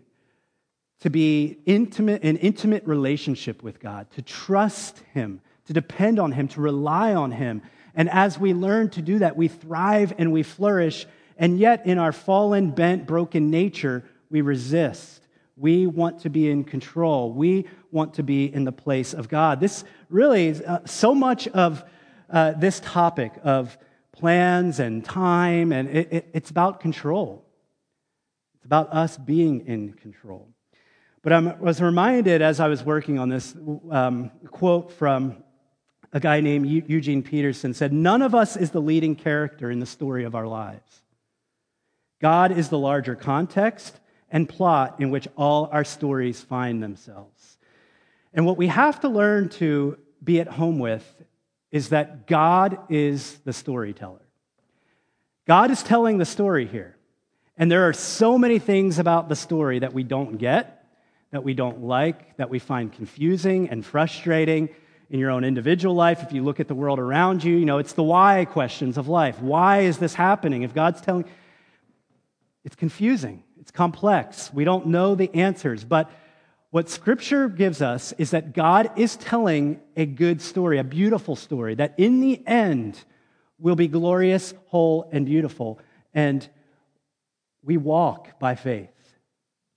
to 1.02 1.10
be 1.10 1.60
intimate, 1.66 2.24
in 2.24 2.38
intimate 2.38 2.86
relationship 2.86 3.62
with 3.62 3.82
God, 3.82 4.10
to 4.12 4.22
trust 4.22 5.00
Him, 5.14 5.42
to 5.66 5.74
depend 5.74 6.20
on 6.20 6.32
Him, 6.32 6.48
to 6.50 6.62
rely 6.62 7.14
on 7.14 7.32
Him. 7.32 7.62
And 7.96 8.10
as 8.10 8.40
we 8.40 8.54
learn 8.54 8.90
to 8.92 9.02
do 9.02 9.20
that, 9.20 9.38
we 9.38 9.48
thrive 9.48 10.14
and 10.18 10.32
we 10.32 10.44
flourish. 10.44 11.06
And 11.38 11.60
yet, 11.60 11.86
in 11.86 11.98
our 11.98 12.12
fallen, 12.12 12.72
bent, 12.72 13.06
broken 13.06 13.50
nature, 13.50 14.04
we 14.30 14.42
resist. 14.42 15.22
We 15.56 15.86
want 15.86 16.22
to 16.22 16.30
be 16.30 16.50
in 16.50 16.64
control. 16.64 17.32
We 17.32 17.68
want 17.92 18.16
to 18.16 18.24
be 18.24 18.52
in 18.52 18.64
the 18.64 18.72
place 18.72 19.14
of 19.14 19.30
God. 19.30 19.60
This 19.60 19.84
really 20.10 20.48
is 20.48 20.62
uh, 20.62 20.86
so 20.86 21.14
much 21.14 21.48
of 21.50 21.84
uh, 22.30 22.54
this 22.54 22.80
topic 22.80 23.34
of 23.44 23.78
plans 24.12 24.80
and 24.80 25.06
time, 25.06 25.72
and 25.72 25.90
it, 25.90 26.08
it, 26.12 26.30
it's 26.34 26.50
about 26.50 26.80
control. 26.80 27.46
It's 28.56 28.66
about 28.66 28.92
us 28.92 29.18
being 29.18 29.68
in 29.68 29.94
control. 29.94 30.50
But 31.22 31.34
I 31.34 31.40
was 31.40 31.82
reminded 31.82 32.42
as 32.42 32.60
I 32.60 32.68
was 32.68 32.84
working 32.84 33.20
on 33.20 33.30
this 33.30 33.56
um, 33.92 34.32
quote 34.48 34.92
from 34.92 35.43
a 36.14 36.20
guy 36.20 36.40
named 36.42 36.68
Eugene 36.68 37.24
Peterson 37.24 37.74
said, 37.74 37.92
None 37.92 38.22
of 38.22 38.36
us 38.36 38.56
is 38.56 38.70
the 38.70 38.80
leading 38.80 39.16
character 39.16 39.72
in 39.72 39.80
the 39.80 39.86
story 39.86 40.24
of 40.24 40.36
our 40.36 40.48
lives. 40.48 41.02
God 42.22 42.52
is 42.52 42.70
the 42.70 42.78
larger 42.78 43.16
context 43.16 44.00
and 44.30 44.48
plot 44.48 44.96
in 45.00 45.10
which 45.10 45.28
all 45.36 45.68
our 45.72 45.84
stories 45.84 46.40
find 46.40 46.82
themselves. 46.82 47.58
And 48.32 48.46
what 48.46 48.58
we 48.58 48.68
have 48.68 49.00
to 49.02 49.10
learn 49.10 49.50
to 49.50 49.98
be 50.24 50.40
at 50.40 50.48
home 50.48 50.80
with 50.80 51.04
is 51.72 51.90
that 51.90 52.28
God 52.28 52.78
is 52.90 53.40
the 53.44 53.54
storyteller. 53.54 54.22
God 55.46 55.72
is 55.72 55.82
telling 55.82 56.20
the 56.20 56.26
story 56.26 56.68
here. 56.68 56.96
And 57.58 57.72
there 57.72 57.88
are 57.90 57.94
so 57.94 58.38
many 58.38 58.60
things 58.60 59.00
about 59.00 59.30
the 59.30 59.36
story 59.36 59.80
that 59.80 59.94
we 59.94 60.04
don't 60.04 60.38
get, 60.38 60.86
that 61.32 61.44
we 61.44 61.56
don't 61.56 61.84
like, 61.84 62.38
that 62.38 62.50
we 62.50 62.60
find 62.60 62.94
confusing 62.94 63.70
and 63.70 63.84
frustrating 63.84 64.70
in 65.10 65.20
your 65.20 65.30
own 65.30 65.44
individual 65.44 65.96
life. 65.96 66.24
If 66.24 66.34
you 66.34 66.44
look 66.44 66.60
at 66.60 66.68
the 66.68 66.76
world 66.76 67.00
around 67.00 67.44
you, 67.44 67.56
you 67.56 67.66
know, 67.66 67.78
it's 67.78 67.94
the 67.94 68.04
why 68.04 68.46
questions 68.46 68.98
of 68.98 69.08
life. 69.08 69.40
Why 69.40 69.82
is 69.82 69.98
this 69.98 70.14
happening? 70.14 70.64
If 70.64 70.74
God's 70.74 71.02
telling, 71.02 71.26
it's 72.64 72.76
confusing, 72.76 73.44
it's 73.60 73.72
complex. 73.72 74.52
We 74.54 74.64
don't 74.64 74.88
know 74.88 75.16
the 75.16 75.34
answers, 75.34 75.84
but 75.84 76.10
what 76.72 76.90
Scripture 76.90 77.50
gives 77.50 77.84
us 77.84 78.14
is 78.18 78.32
that 78.32 78.54
God 78.54 78.92
is 78.96 79.16
telling 79.16 79.80
a 79.96 80.08
good 80.08 80.42
story, 80.42 80.80
a 80.80 80.84
beautiful 80.84 81.36
story, 81.36 81.76
that 81.76 81.94
in 81.98 82.20
the 82.20 82.42
end 82.48 83.00
will 83.60 83.76
be 83.76 83.88
glorious, 83.88 84.56
whole, 84.66 85.08
and 85.12 85.26
beautiful. 85.26 85.80
And 86.16 86.48
we 87.64 87.78
walk 87.78 88.40
by 88.40 88.56
faith, 88.56 88.90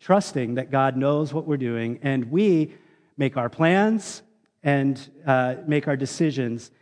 trusting 0.01 0.55
that 0.55 0.71
God 0.71 0.97
knows 0.97 1.35
what 1.35 1.47
we're 1.47 1.59
doing, 1.59 2.01
and 2.01 2.31
we 2.31 2.73
make 3.19 3.37
our 3.37 3.51
plans 3.51 4.23
and 4.67 5.01
uh, 5.25 5.55
make 5.69 5.87
our 5.87 5.97
decisions 5.97 6.73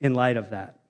in 0.00 0.14
light 0.14 0.38
of 0.38 0.50
that. 0.50 0.80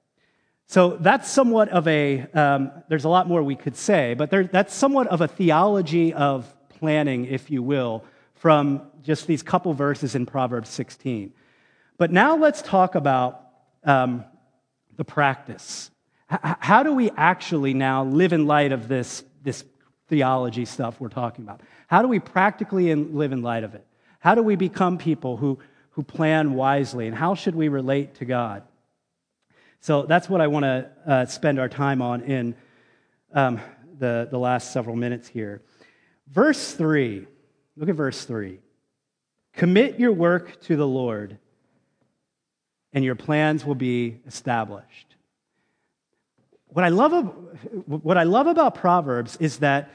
So 0.66 0.96
that's 1.00 1.28
somewhat 1.28 1.68
of 1.70 1.88
a, 1.88 2.20
um, 2.32 2.70
there's 2.88 3.04
a 3.04 3.08
lot 3.08 3.26
more 3.26 3.42
we 3.42 3.56
could 3.56 3.74
say, 3.74 4.14
but 4.14 4.30
there, 4.30 4.44
that's 4.44 4.72
somewhat 4.72 5.08
of 5.08 5.20
a 5.20 5.26
theology 5.26 6.14
of 6.14 6.46
planning, 6.68 7.24
if 7.24 7.50
you 7.50 7.64
will, 7.64 8.04
from 8.36 8.82
just 9.02 9.26
these 9.26 9.42
couple 9.42 9.74
verses 9.74 10.14
in 10.14 10.24
Proverbs 10.24 10.70
16. 10.70 11.32
But 11.98 12.12
now 12.12 12.36
let's 12.36 12.62
talk 12.62 12.94
about 12.94 13.48
um, 13.82 14.24
the 14.96 15.04
practice. 15.04 15.90
H- 16.32 16.38
how 16.60 16.84
do 16.84 16.92
we 16.92 17.10
actually 17.16 17.74
now 17.74 18.04
live 18.04 18.32
in 18.32 18.46
light 18.46 18.70
of 18.70 18.86
this, 18.86 19.24
this 19.42 19.64
theology 20.06 20.64
stuff 20.64 21.00
we're 21.00 21.08
talking 21.08 21.44
about? 21.44 21.60
How 21.88 22.02
do 22.02 22.08
we 22.08 22.20
practically 22.20 22.92
in, 22.92 23.16
live 23.16 23.32
in 23.32 23.42
light 23.42 23.64
of 23.64 23.74
it? 23.74 23.84
How 24.20 24.36
do 24.36 24.44
we 24.44 24.54
become 24.54 24.96
people 24.96 25.38
who, 25.38 25.58
who 26.00 26.04
plan 26.04 26.54
wisely? 26.54 27.06
And 27.06 27.14
how 27.14 27.34
should 27.34 27.54
we 27.54 27.68
relate 27.68 28.14
to 28.14 28.24
God? 28.24 28.62
So 29.80 30.04
that's 30.04 30.30
what 30.30 30.40
I 30.40 30.46
want 30.46 30.64
to 30.64 30.90
uh, 31.06 31.26
spend 31.26 31.58
our 31.58 31.68
time 31.68 32.00
on 32.00 32.22
in 32.22 32.54
um, 33.34 33.60
the, 33.98 34.26
the 34.30 34.38
last 34.38 34.72
several 34.72 34.96
minutes 34.96 35.28
here. 35.28 35.60
Verse 36.26 36.72
3 36.72 37.26
Look 37.76 37.90
at 37.90 37.94
verse 37.94 38.24
3. 38.24 38.60
Commit 39.52 40.00
your 40.00 40.12
work 40.12 40.58
to 40.62 40.76
the 40.76 40.86
Lord, 40.86 41.36
and 42.94 43.04
your 43.04 43.14
plans 43.14 43.64
will 43.66 43.74
be 43.74 44.20
established. 44.26 45.16
What 46.68 46.86
I 46.86 46.88
love, 46.88 47.34
what 47.86 48.16
I 48.16 48.22
love 48.22 48.46
about 48.46 48.74
Proverbs 48.74 49.36
is 49.36 49.58
that, 49.58 49.90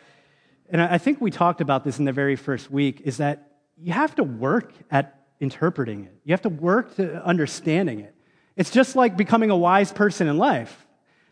and 0.69 0.79
I 0.79 0.99
think 0.99 1.19
we 1.19 1.31
talked 1.31 1.61
about 1.61 1.83
this 1.83 1.97
in 1.97 2.05
the 2.05 2.13
very 2.13 2.35
first 2.35 2.69
week, 2.69 3.01
is 3.05 3.17
that 3.17 3.53
you 3.77 3.91
have 3.91 4.15
to 4.15 4.23
work 4.23 4.71
at 4.91 5.14
interpreting 5.39 6.05
it. 6.05 6.15
You 6.23 6.33
have 6.33 6.41
to 6.43 6.49
work 6.49 6.95
to 6.95 7.23
understanding 7.25 7.99
it. 7.99 8.15
It's 8.55 8.71
just 8.71 8.95
like 8.95 9.17
becoming 9.17 9.49
a 9.49 9.57
wise 9.57 9.91
person 9.91 10.27
in 10.27 10.37
life. 10.37 10.85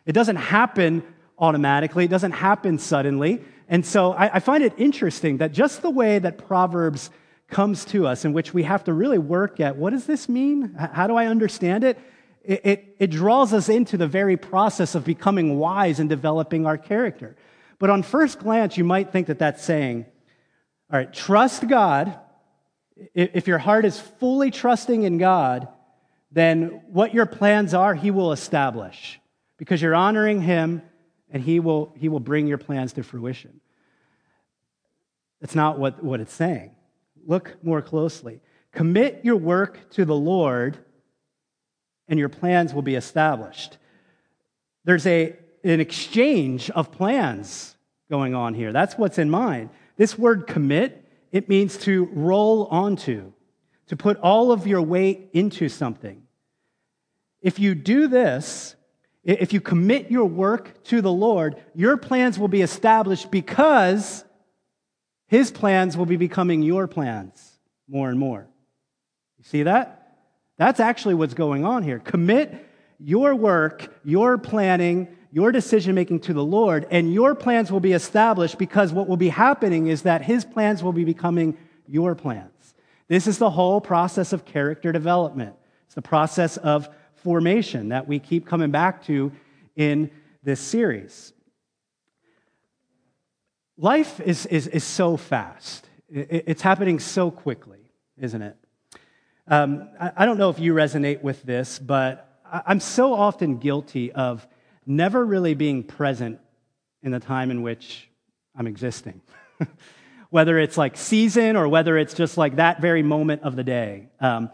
It 0.05 0.11
doesn't 0.11 0.35
happen 0.35 1.03
automatically, 1.37 2.05
it 2.05 2.09
doesn't 2.09 2.33
happen 2.33 2.77
suddenly. 2.77 3.41
And 3.67 3.85
so 3.85 4.13
I, 4.13 4.35
I 4.35 4.39
find 4.39 4.63
it 4.63 4.73
interesting 4.77 5.37
that 5.37 5.51
just 5.51 5.81
the 5.81 5.89
way 5.89 6.19
that 6.19 6.37
Proverbs 6.37 7.09
comes 7.49 7.85
to 7.85 8.07
us, 8.07 8.25
in 8.25 8.33
which 8.33 8.53
we 8.53 8.63
have 8.63 8.83
to 8.85 8.93
really 8.93 9.17
work 9.17 9.59
at 9.59 9.77
what 9.77 9.91
does 9.91 10.05
this 10.05 10.27
mean? 10.27 10.73
How 10.73 11.07
do 11.07 11.15
I 11.15 11.27
understand 11.27 11.83
it? 11.83 11.97
It, 12.43 12.61
it, 12.65 12.95
it 12.99 13.07
draws 13.07 13.53
us 13.53 13.69
into 13.69 13.95
the 13.95 14.07
very 14.07 14.37
process 14.37 14.95
of 14.95 15.05
becoming 15.05 15.57
wise 15.57 15.99
and 15.99 16.09
developing 16.09 16.65
our 16.65 16.77
character. 16.77 17.37
But 17.79 17.89
on 17.89 18.03
first 18.03 18.39
glance, 18.39 18.77
you 18.77 18.83
might 18.83 19.11
think 19.11 19.27
that 19.27 19.39
that's 19.39 19.63
saying, 19.63 20.05
all 20.91 20.99
right, 20.99 21.13
trust 21.13 21.67
God. 21.67 22.19
If 23.13 23.47
your 23.47 23.57
heart 23.57 23.85
is 23.85 23.99
fully 23.99 24.51
trusting 24.51 25.03
in 25.03 25.17
God, 25.17 25.67
then 26.31 26.81
what 26.87 27.13
your 27.13 27.25
plans 27.25 27.73
are, 27.73 27.93
He 27.95 28.11
will 28.11 28.31
establish 28.31 29.19
because 29.57 29.81
you're 29.81 29.95
honoring 29.95 30.41
Him 30.41 30.81
and 31.33 31.41
he 31.41 31.59
will, 31.59 31.93
he 31.97 32.07
will 32.07 32.19
bring 32.19 32.47
your 32.47 32.59
plans 32.59 32.93
to 32.93 33.03
fruition. 33.03 33.59
That's 35.41 35.55
not 35.55 35.79
what, 35.79 36.01
what 36.01 36.21
it's 36.21 36.33
saying. 36.33 36.71
Look 37.25 37.57
more 37.63 37.81
closely. 37.81 38.39
Commit 38.71 39.21
your 39.23 39.35
work 39.35 39.89
to 39.91 40.05
the 40.05 40.15
Lord, 40.15 40.77
and 42.07 42.19
your 42.19 42.29
plans 42.29 42.73
will 42.73 42.83
be 42.83 42.95
established. 42.95 43.77
There's 44.85 45.07
a, 45.07 45.35
an 45.63 45.79
exchange 45.79 46.69
of 46.69 46.91
plans 46.91 47.75
going 48.09 48.35
on 48.35 48.53
here. 48.53 48.71
That's 48.71 48.95
what's 48.95 49.17
in 49.17 49.29
mind. 49.29 49.71
This 49.97 50.17
word 50.17 50.45
commit, 50.45 51.02
it 51.33 51.49
means 51.49 51.77
to 51.79 52.05
roll 52.13 52.67
onto, 52.67 53.33
to 53.87 53.97
put 53.97 54.17
all 54.19 54.51
of 54.51 54.67
your 54.67 54.83
weight 54.83 55.31
into 55.33 55.67
something. 55.67 56.21
If 57.41 57.59
you 57.59 57.73
do 57.75 58.07
this, 58.07 58.75
if 59.23 59.51
you 59.51 59.59
commit 59.59 60.11
your 60.11 60.25
work 60.25 60.83
to 60.85 61.01
the 61.01 61.11
Lord, 61.11 61.55
your 61.73 61.97
plans 61.97 62.37
will 62.37 62.47
be 62.47 62.61
established 62.61 63.31
because 63.31 64.23
his 65.25 65.49
plans 65.49 65.97
will 65.97 66.05
be 66.05 66.17
becoming 66.17 66.61
your 66.61 66.87
plans 66.87 67.57
more 67.87 68.09
and 68.09 68.19
more. 68.19 68.47
You 69.39 69.43
see 69.43 69.63
that? 69.63 70.17
That's 70.57 70.79
actually 70.79 71.15
what's 71.15 71.33
going 71.33 71.65
on 71.65 71.81
here. 71.81 71.97
Commit 71.97 72.69
your 72.99 73.33
work, 73.33 73.91
your 74.03 74.37
planning, 74.37 75.07
your 75.33 75.51
decision 75.51 75.95
making 75.95 76.19
to 76.19 76.33
the 76.33 76.45
Lord, 76.45 76.85
and 76.91 77.11
your 77.11 77.33
plans 77.33 77.71
will 77.71 77.79
be 77.79 77.93
established 77.93 78.59
because 78.59 78.93
what 78.93 79.07
will 79.07 79.17
be 79.17 79.29
happening 79.29 79.87
is 79.87 80.03
that 80.03 80.21
his 80.21 80.45
plans 80.45 80.83
will 80.83 80.93
be 80.93 81.03
becoming 81.03 81.57
your 81.87 82.13
plans. 82.13 82.75
This 83.07 83.25
is 83.25 83.39
the 83.39 83.49
whole 83.49 83.81
process 83.81 84.31
of 84.31 84.45
character 84.45 84.91
development. 84.91 85.55
It's 85.87 85.95
the 85.95 86.03
process 86.03 86.57
of 86.57 86.87
formation 87.15 87.89
that 87.89 88.07
we 88.07 88.19
keep 88.19 88.45
coming 88.45 88.69
back 88.69 89.03
to 89.05 89.31
in 89.75 90.11
this 90.43 90.59
series. 90.59 91.33
Life 93.75 94.19
is, 94.19 94.45
is, 94.45 94.67
is 94.67 94.83
so 94.83 95.17
fast, 95.17 95.89
it's 96.09 96.61
happening 96.61 96.99
so 96.99 97.31
quickly, 97.31 97.89
isn't 98.19 98.41
it? 98.43 98.55
Um, 99.47 99.89
I, 99.99 100.11
I 100.17 100.25
don't 100.27 100.37
know 100.37 100.51
if 100.51 100.59
you 100.59 100.75
resonate 100.75 101.23
with 101.23 101.41
this, 101.41 101.79
but 101.79 102.39
I'm 102.45 102.79
so 102.79 103.15
often 103.15 103.57
guilty 103.57 104.11
of 104.11 104.47
never 104.85 105.25
really 105.25 105.53
being 105.53 105.83
present 105.83 106.39
in 107.01 107.11
the 107.11 107.19
time 107.19 107.51
in 107.51 107.61
which 107.61 108.09
I'm 108.55 108.67
existing. 108.67 109.21
whether 110.33 110.57
it's 110.57 110.77
like 110.77 110.97
season 110.97 111.55
or 111.55 111.67
whether 111.67 111.95
it's 111.95 112.15
just 112.15 112.37
like 112.37 112.55
that 112.55 112.81
very 112.81 113.03
moment 113.03 113.43
of 113.43 113.55
the 113.55 113.63
day. 113.63 114.07
Um, 114.19 114.49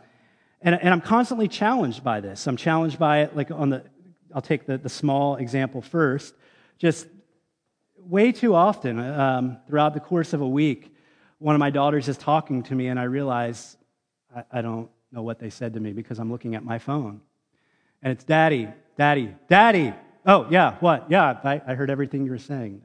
and, 0.62 0.76
and 0.76 0.90
I'm 0.90 1.00
constantly 1.00 1.48
challenged 1.48 2.04
by 2.04 2.20
this. 2.20 2.48
I'm 2.48 2.58
challenged 2.58 3.00
by 3.00 3.22
it, 3.22 3.34
like 3.34 3.50
on 3.50 3.70
the, 3.70 3.84
I'll 4.36 4.42
take 4.42 4.66
the, 4.66 4.78
the 4.78 4.90
small 4.90 5.38
example 5.38 5.82
first. 5.82 6.34
Just 6.80 7.08
way 7.98 8.34
too 8.34 8.56
often 8.56 9.00
um, 9.00 9.58
throughout 9.68 9.94
the 9.94 10.02
course 10.02 10.34
of 10.34 10.42
a 10.42 10.48
week, 10.48 10.94
one 11.38 11.56
of 11.56 11.60
my 11.60 11.70
daughters 11.70 12.10
is 12.10 12.18
talking 12.18 12.64
to 12.64 12.76
me, 12.76 12.88
and 12.88 13.00
I 13.00 13.04
realize 13.04 13.78
I, 14.36 14.44
I 14.52 14.62
don't 14.62 14.90
know 15.14 15.22
what 15.22 15.40
they 15.40 15.50
said 15.50 15.76
to 15.76 15.80
me 15.80 15.94
because 15.94 16.20
I'm 16.20 16.30
looking 16.30 16.56
at 16.56 16.64
my 16.66 16.78
phone. 16.78 17.22
And 18.02 18.12
it's 18.12 18.26
daddy, 18.26 18.68
daddy, 18.98 19.34
daddy. 19.48 19.94
Oh, 20.26 20.48
yeah, 20.50 20.76
what? 20.80 21.10
Yeah, 21.10 21.40
I, 21.44 21.62
I 21.66 21.74
heard 21.76 21.90
everything 21.90 22.26
you 22.26 22.32
were 22.32 22.38
saying. 22.38 22.82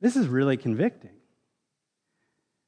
This 0.00 0.16
is 0.16 0.26
really 0.26 0.56
convicting 0.56 1.12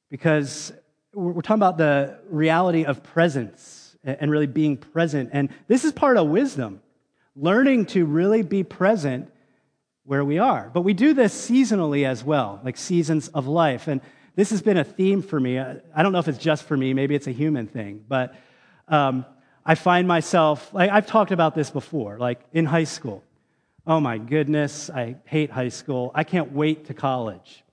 because 0.09 0.73
we're 1.13 1.41
talking 1.41 1.59
about 1.59 1.77
the 1.77 2.19
reality 2.29 2.85
of 2.85 3.03
presence 3.03 3.95
and 4.03 4.31
really 4.31 4.47
being 4.47 4.77
present. 4.77 5.29
And 5.33 5.49
this 5.67 5.83
is 5.83 5.91
part 5.91 6.17
of 6.17 6.27
wisdom, 6.27 6.81
learning 7.35 7.87
to 7.87 8.05
really 8.05 8.41
be 8.41 8.63
present 8.63 9.31
where 10.03 10.23
we 10.23 10.39
are. 10.39 10.71
But 10.73 10.81
we 10.81 10.93
do 10.93 11.13
this 11.13 11.49
seasonally 11.49 12.05
as 12.05 12.23
well, 12.23 12.61
like 12.63 12.77
seasons 12.77 13.27
of 13.29 13.47
life. 13.47 13.87
And 13.87 14.01
this 14.35 14.51
has 14.51 14.61
been 14.61 14.77
a 14.77 14.83
theme 14.83 15.21
for 15.21 15.39
me. 15.39 15.59
I 15.59 16.03
don't 16.03 16.13
know 16.13 16.19
if 16.19 16.27
it's 16.27 16.37
just 16.37 16.63
for 16.63 16.77
me, 16.77 16.93
maybe 16.93 17.13
it's 17.15 17.27
a 17.27 17.31
human 17.31 17.67
thing, 17.67 18.05
but 18.07 18.35
um, 18.87 19.25
I 19.69 19.75
find 19.75 20.07
myself, 20.07 20.73
like 20.73 20.89
I've 20.89 21.05
talked 21.05 21.31
about 21.31 21.53
this 21.53 21.69
before, 21.69 22.17
like 22.17 22.39
in 22.53 22.65
high 22.65 22.85
school. 22.85 23.21
Oh 23.85 23.99
my 23.99 24.17
goodness, 24.17 24.89
I 24.89 25.17
hate 25.25 25.51
high 25.51 25.67
school. 25.67 26.09
I 26.15 26.23
can't 26.23 26.53
wait 26.53 26.85
to 26.85 26.93
college. 26.93 27.65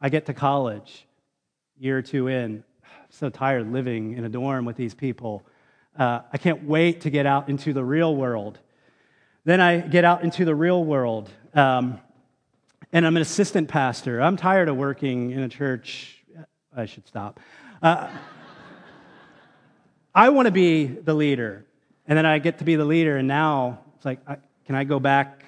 I 0.00 0.10
get 0.10 0.26
to 0.26 0.34
college 0.34 1.08
year 1.76 1.98
or 1.98 2.02
two 2.02 2.28
in, 2.28 2.62
I'm 2.84 2.90
so 3.10 3.30
tired 3.30 3.72
living 3.72 4.16
in 4.16 4.24
a 4.24 4.28
dorm 4.28 4.64
with 4.64 4.76
these 4.76 4.94
people. 4.94 5.42
Uh, 5.98 6.20
I 6.32 6.38
can't 6.38 6.62
wait 6.64 7.00
to 7.00 7.10
get 7.10 7.26
out 7.26 7.48
into 7.48 7.72
the 7.72 7.84
real 7.84 8.14
world. 8.14 8.60
Then 9.44 9.60
I 9.60 9.80
get 9.80 10.04
out 10.04 10.22
into 10.22 10.44
the 10.44 10.54
real 10.54 10.84
world, 10.84 11.30
um, 11.52 11.98
and 12.92 13.04
I'm 13.04 13.16
an 13.16 13.22
assistant 13.22 13.68
pastor. 13.68 14.22
I'm 14.22 14.36
tired 14.36 14.68
of 14.68 14.76
working 14.76 15.32
in 15.32 15.40
a 15.40 15.48
church. 15.48 16.24
I 16.76 16.86
should 16.86 17.08
stop. 17.08 17.40
Uh, 17.82 18.08
I 20.14 20.28
want 20.28 20.46
to 20.46 20.52
be 20.52 20.86
the 20.86 21.14
leader, 21.14 21.64
and 22.06 22.16
then 22.16 22.26
I 22.26 22.38
get 22.38 22.58
to 22.58 22.64
be 22.64 22.76
the 22.76 22.84
leader, 22.84 23.16
and 23.16 23.26
now 23.26 23.80
it's 23.96 24.04
like, 24.04 24.24
can 24.66 24.74
I 24.74 24.84
go 24.84 25.00
back 25.00 25.44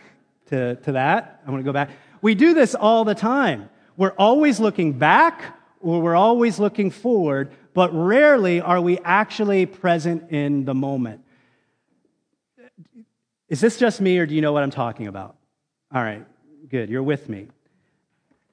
to, 0.47 0.77
to 0.77 0.93
that? 0.93 1.43
I 1.47 1.51
want 1.51 1.61
to 1.61 1.65
go 1.65 1.73
back. 1.73 1.91
We 2.21 2.35
do 2.35 2.55
this 2.55 2.75
all 2.75 3.05
the 3.05 3.15
time. 3.15 3.69
We're 3.97 4.15
always 4.19 4.59
looking 4.59 4.93
back 4.95 5.57
or 5.81 6.01
we're 6.01 6.17
always 6.17 6.59
looking 6.59 6.91
forward, 6.91 7.53
but 7.73 7.91
rarely 7.95 8.61
are 8.61 8.81
we 8.81 8.99
actually 8.99 9.67
present 9.67 10.31
in 10.31 10.65
the 10.65 10.75
moment. 10.75 11.21
Is 13.49 13.61
this 13.61 13.79
just 13.79 14.01
me, 14.01 14.19
or 14.19 14.27
do 14.27 14.35
you 14.35 14.41
know 14.41 14.53
what 14.53 14.65
I'm 14.65 14.71
talking 14.71 15.07
about? 15.07 15.37
All 15.95 16.03
right, 16.03 16.27
good, 16.69 16.91
you're 16.91 17.03
with 17.03 17.29
me. 17.29 17.47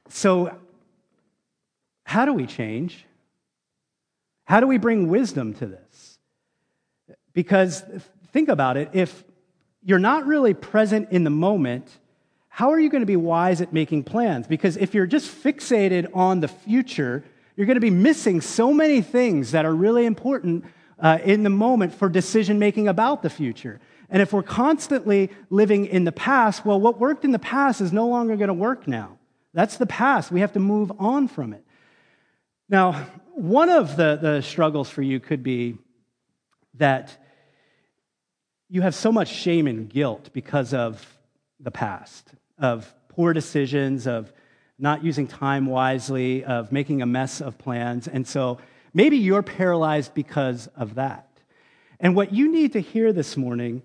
So, 0.10 0.56
how 2.04 2.26
do 2.26 2.34
we 2.34 2.46
change? 2.46 3.06
How 4.46 4.60
do 4.60 4.68
we 4.68 4.78
bring 4.78 5.08
wisdom 5.08 5.56
to 5.56 5.66
this? 5.66 5.83
Because 7.34 7.84
think 8.32 8.50
about 8.50 8.78
it 8.78 8.90
if 8.94 9.24
you're 9.84 10.00
not 10.00 10.26
really 10.26 10.54
present 10.54 11.10
in 11.12 11.24
the 11.24 11.30
moment, 11.30 12.00
how 12.48 12.72
are 12.72 12.80
you 12.80 12.90
going 12.90 13.02
to 13.02 13.08
be 13.08 13.16
wise 13.16 13.62
at 13.62 13.74
making 13.74 14.04
plans? 14.04 14.48
Because 14.48 14.78
if 14.78 14.94
you're 14.94 15.08
just 15.08 15.30
fixated 15.44 16.10
on 16.14 16.40
the 16.40 16.48
future, 16.48 17.24
you're 17.56 17.68
going 17.68 17.76
to 17.76 17.82
be 17.82 17.90
missing 17.90 18.42
so 18.42 18.74
many 18.74 19.02
things 19.02 19.52
that 19.52 19.66
are 19.66 19.74
really 19.74 20.06
important 20.06 20.66
uh, 21.00 21.18
in 21.24 21.44
the 21.44 21.50
moment 21.50 21.94
for 21.94 22.10
decision 22.10 22.60
making 22.60 22.88
about 22.88 23.24
the 23.24 23.30
future. 23.30 23.80
And 24.10 24.22
if 24.22 24.32
we're 24.32 24.44
constantly 24.44 25.32
living 25.50 25.86
in 25.86 26.04
the 26.04 26.12
past, 26.12 26.66
well, 26.66 26.80
what 26.80 27.00
worked 27.00 27.26
in 27.26 27.32
the 27.32 27.40
past 27.40 27.82
is 27.82 27.92
no 27.92 28.08
longer 28.08 28.36
going 28.36 28.50
to 28.50 28.54
work 28.54 28.88
now. 28.88 29.18
That's 29.54 29.78
the 29.78 29.88
past. 29.88 30.32
We 30.32 30.42
have 30.42 30.54
to 30.54 30.60
move 30.60 30.92
on 31.00 31.28
from 31.28 31.54
it. 31.54 31.66
Now, 32.70 33.08
one 33.34 33.70
of 33.70 33.98
the, 33.98 34.18
the 34.22 34.42
struggles 34.42 34.90
for 34.90 35.02
you 35.02 35.20
could 35.20 35.44
be 35.44 35.78
that 36.76 37.18
you 38.74 38.82
have 38.82 38.96
so 38.96 39.12
much 39.12 39.28
shame 39.28 39.68
and 39.68 39.88
guilt 39.88 40.32
because 40.34 40.74
of 40.74 41.20
the 41.60 41.70
past 41.70 42.32
of 42.58 42.92
poor 43.08 43.32
decisions, 43.32 44.08
of 44.08 44.34
not 44.80 45.04
using 45.04 45.28
time 45.28 45.68
wisely, 45.68 46.44
of 46.44 46.72
making 46.72 47.04
a 47.04 47.06
mess 47.06 47.40
of 47.40 47.56
plans. 47.60 48.08
And 48.08 48.28
so 48.28 48.58
maybe 48.92 49.18
you're 49.18 49.44
paralyzed 49.44 50.16
because 50.16 50.66
of 50.76 50.96
that. 50.96 51.30
And 52.00 52.16
what 52.16 52.34
you 52.34 52.52
need 52.52 52.74
to 52.74 52.82
hear 52.82 53.14
this 53.14 53.38
morning 53.38 53.84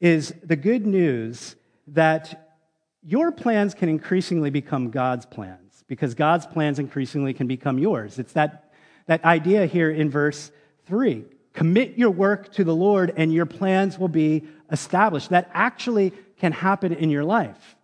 is 0.00 0.32
the 0.42 0.56
good 0.56 0.86
news 0.86 1.54
that 1.88 2.56
your 3.02 3.32
plans 3.32 3.74
can 3.74 3.90
increasingly 3.90 4.48
become 4.48 4.88
God's 4.88 5.26
plans 5.26 5.84
because 5.86 6.14
God's 6.14 6.46
plans 6.46 6.78
increasingly 6.78 7.34
can 7.34 7.46
become 7.46 7.78
yours. 7.78 8.18
It's 8.18 8.32
that, 8.32 8.72
that 9.04 9.22
idea 9.22 9.66
here 9.66 9.90
in 9.90 10.08
verse 10.08 10.50
3. 10.86 11.26
Commit 11.52 11.98
your 11.98 12.10
work 12.10 12.52
to 12.52 12.64
the 12.64 12.74
Lord 12.74 13.12
and 13.16 13.32
your 13.32 13.46
plans 13.46 13.98
will 13.98 14.08
be 14.08 14.44
established. 14.70 15.30
That 15.30 15.50
actually 15.52 16.12
can 16.38 16.52
happen 16.52 16.92
in 16.92 17.10
your 17.10 17.24
life. 17.24 17.76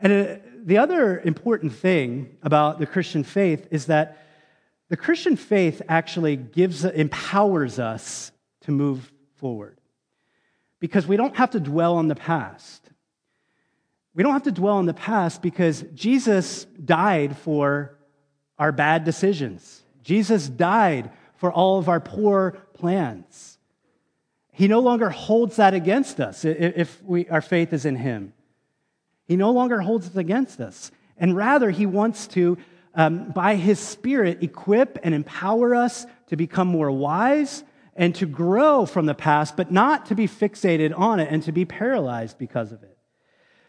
And 0.00 0.12
uh, 0.12 0.36
the 0.64 0.78
other 0.78 1.20
important 1.20 1.72
thing 1.72 2.36
about 2.42 2.78
the 2.78 2.86
Christian 2.86 3.24
faith 3.24 3.66
is 3.70 3.86
that 3.86 4.18
the 4.88 4.96
Christian 4.96 5.36
faith 5.36 5.82
actually 5.88 6.36
gives, 6.36 6.84
empowers 6.84 7.78
us 7.78 8.32
to 8.62 8.70
move 8.70 9.12
forward. 9.36 9.78
Because 10.80 11.06
we 11.06 11.16
don't 11.16 11.36
have 11.36 11.50
to 11.50 11.60
dwell 11.60 11.96
on 11.96 12.08
the 12.08 12.14
past. 12.14 12.88
We 14.14 14.22
don't 14.22 14.32
have 14.32 14.44
to 14.44 14.52
dwell 14.52 14.76
on 14.76 14.86
the 14.86 14.94
past 14.94 15.42
because 15.42 15.84
Jesus 15.94 16.64
died 16.64 17.36
for 17.36 17.98
our 18.58 18.72
bad 18.72 19.04
decisions. 19.04 19.82
Jesus 20.02 20.48
died 20.48 21.10
for 21.38 21.50
all 21.50 21.78
of 21.78 21.88
our 21.88 22.00
poor 22.00 22.58
plans. 22.74 23.58
He 24.52 24.68
no 24.68 24.80
longer 24.80 25.08
holds 25.08 25.56
that 25.56 25.72
against 25.72 26.20
us 26.20 26.44
if 26.44 27.02
we, 27.02 27.28
our 27.28 27.40
faith 27.40 27.72
is 27.72 27.84
in 27.84 27.96
Him. 27.96 28.34
He 29.24 29.36
no 29.36 29.52
longer 29.52 29.80
holds 29.80 30.08
it 30.08 30.16
against 30.16 30.60
us. 30.60 30.90
And 31.16 31.36
rather, 31.36 31.70
he 31.70 31.86
wants 31.86 32.26
to, 32.28 32.58
um, 32.94 33.30
by 33.30 33.56
his 33.56 33.78
Spirit, 33.78 34.42
equip 34.42 34.98
and 35.02 35.14
empower 35.14 35.74
us 35.74 36.06
to 36.28 36.36
become 36.36 36.68
more 36.68 36.90
wise 36.90 37.62
and 37.94 38.14
to 38.16 38.26
grow 38.26 38.86
from 38.86 39.06
the 39.06 39.14
past, 39.14 39.56
but 39.56 39.70
not 39.70 40.06
to 40.06 40.14
be 40.14 40.26
fixated 40.26 40.96
on 40.96 41.20
it 41.20 41.28
and 41.30 41.42
to 41.42 41.52
be 41.52 41.64
paralyzed 41.64 42.38
because 42.38 42.72
of 42.72 42.82
it. 42.82 42.96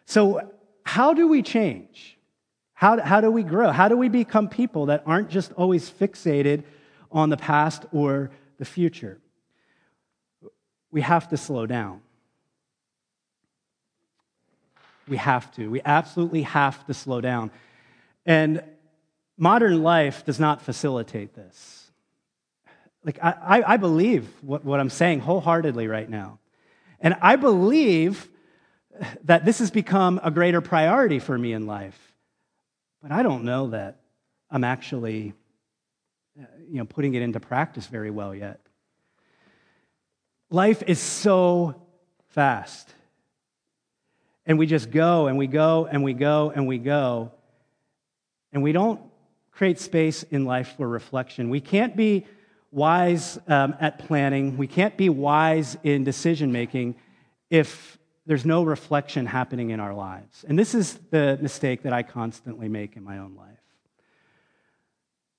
So, 0.05 0.51
how 0.84 1.13
do 1.13 1.27
we 1.27 1.41
change? 1.43 2.17
How, 2.73 2.99
how 3.01 3.19
do 3.21 3.29
we 3.29 3.43
grow? 3.43 3.71
How 3.71 3.89
do 3.89 3.97
we 3.97 4.10
become 4.10 4.47
people 4.47 4.88
that 4.88 5.03
aren't 5.05 5.29
just 5.29 5.51
always 5.53 5.89
fixated 5.89 6.63
on 7.12 7.30
the 7.30 7.38
past 7.38 7.86
or 7.91 8.32
the 8.58 8.65
future? 8.65 9.19
We 10.91 11.02
have 11.02 11.30
to 11.30 11.38
slow 11.38 11.65
down. 11.65 12.02
We 15.08 15.17
have 15.17 15.52
to. 15.56 15.69
We 15.69 15.82
absolutely 15.84 16.43
have 16.43 16.86
to 16.88 16.93
slow 16.93 17.22
down. 17.22 17.52
And 18.26 18.63
modern 19.38 19.82
life 19.82 20.26
does 20.26 20.39
not 20.39 20.62
facilitate 20.62 21.34
this. 21.34 21.91
Like, 23.04 23.17
I, 23.24 23.63
I 23.65 23.78
believe 23.78 24.28
what, 24.41 24.65
what 24.65 24.80
I'm 24.80 24.89
saying 24.89 25.22
wholeheartedly 25.22 25.88
right 25.88 26.10
now. 26.10 26.39
And 27.00 27.15
I 27.22 27.38
believe 27.38 28.30
that 29.24 29.45
this 29.45 29.60
has 29.60 29.72
become 29.72 30.19
a 30.22 30.30
greater 30.30 30.60
priority 30.60 31.19
for 31.19 31.38
me 31.38 31.54
in 31.54 31.65
life. 31.65 31.98
But 33.02 33.12
I 33.12 33.24
don't 33.24 33.45
know 33.45 33.69
that 33.69 34.02
I'm 34.52 34.65
actually 34.65 35.34
you 36.69 36.77
know, 36.77 36.86
putting 36.86 37.13
it 37.13 37.21
into 37.21 37.39
practice 37.39 37.88
very 37.88 38.12
well 38.12 38.34
yet. 38.34 38.60
Life 40.49 40.84
is 40.88 40.99
so 40.99 41.82
fast. 42.29 42.93
And 44.45 44.58
we 44.58 44.65
just 44.65 44.89
go 44.89 45.27
and 45.27 45.38
we 45.38 45.47
go 45.47 45.86
and 45.86 46.03
we 46.03 46.13
go 46.13 46.51
and 46.55 46.67
we 46.67 46.77
go. 46.77 47.32
And 48.51 48.63
we 48.63 48.71
don't 48.71 48.99
create 49.51 49.79
space 49.79 50.23
in 50.23 50.45
life 50.45 50.75
for 50.77 50.88
reflection. 50.88 51.49
We 51.49 51.62
can't 51.62 51.95
be 51.95 52.25
wise 52.71 53.38
um, 53.47 53.75
at 53.79 53.99
planning, 53.99 54.58
we 54.58 54.67
can't 54.67 54.95
be 54.95 55.10
wise 55.10 55.77
in 55.84 56.03
decision 56.03 56.51
making 56.51 56.95
if 57.49 57.97
there's 58.25 58.45
no 58.45 58.63
reflection 58.63 59.25
happening 59.25 59.71
in 59.71 59.79
our 59.79 59.93
lives. 59.93 60.45
And 60.47 60.58
this 60.58 60.75
is 60.75 60.99
the 61.10 61.39
mistake 61.41 61.84
that 61.84 61.93
I 61.93 62.03
constantly 62.03 62.69
make 62.69 62.95
in 62.95 63.03
my 63.03 63.17
own 63.17 63.36
life. 63.36 63.59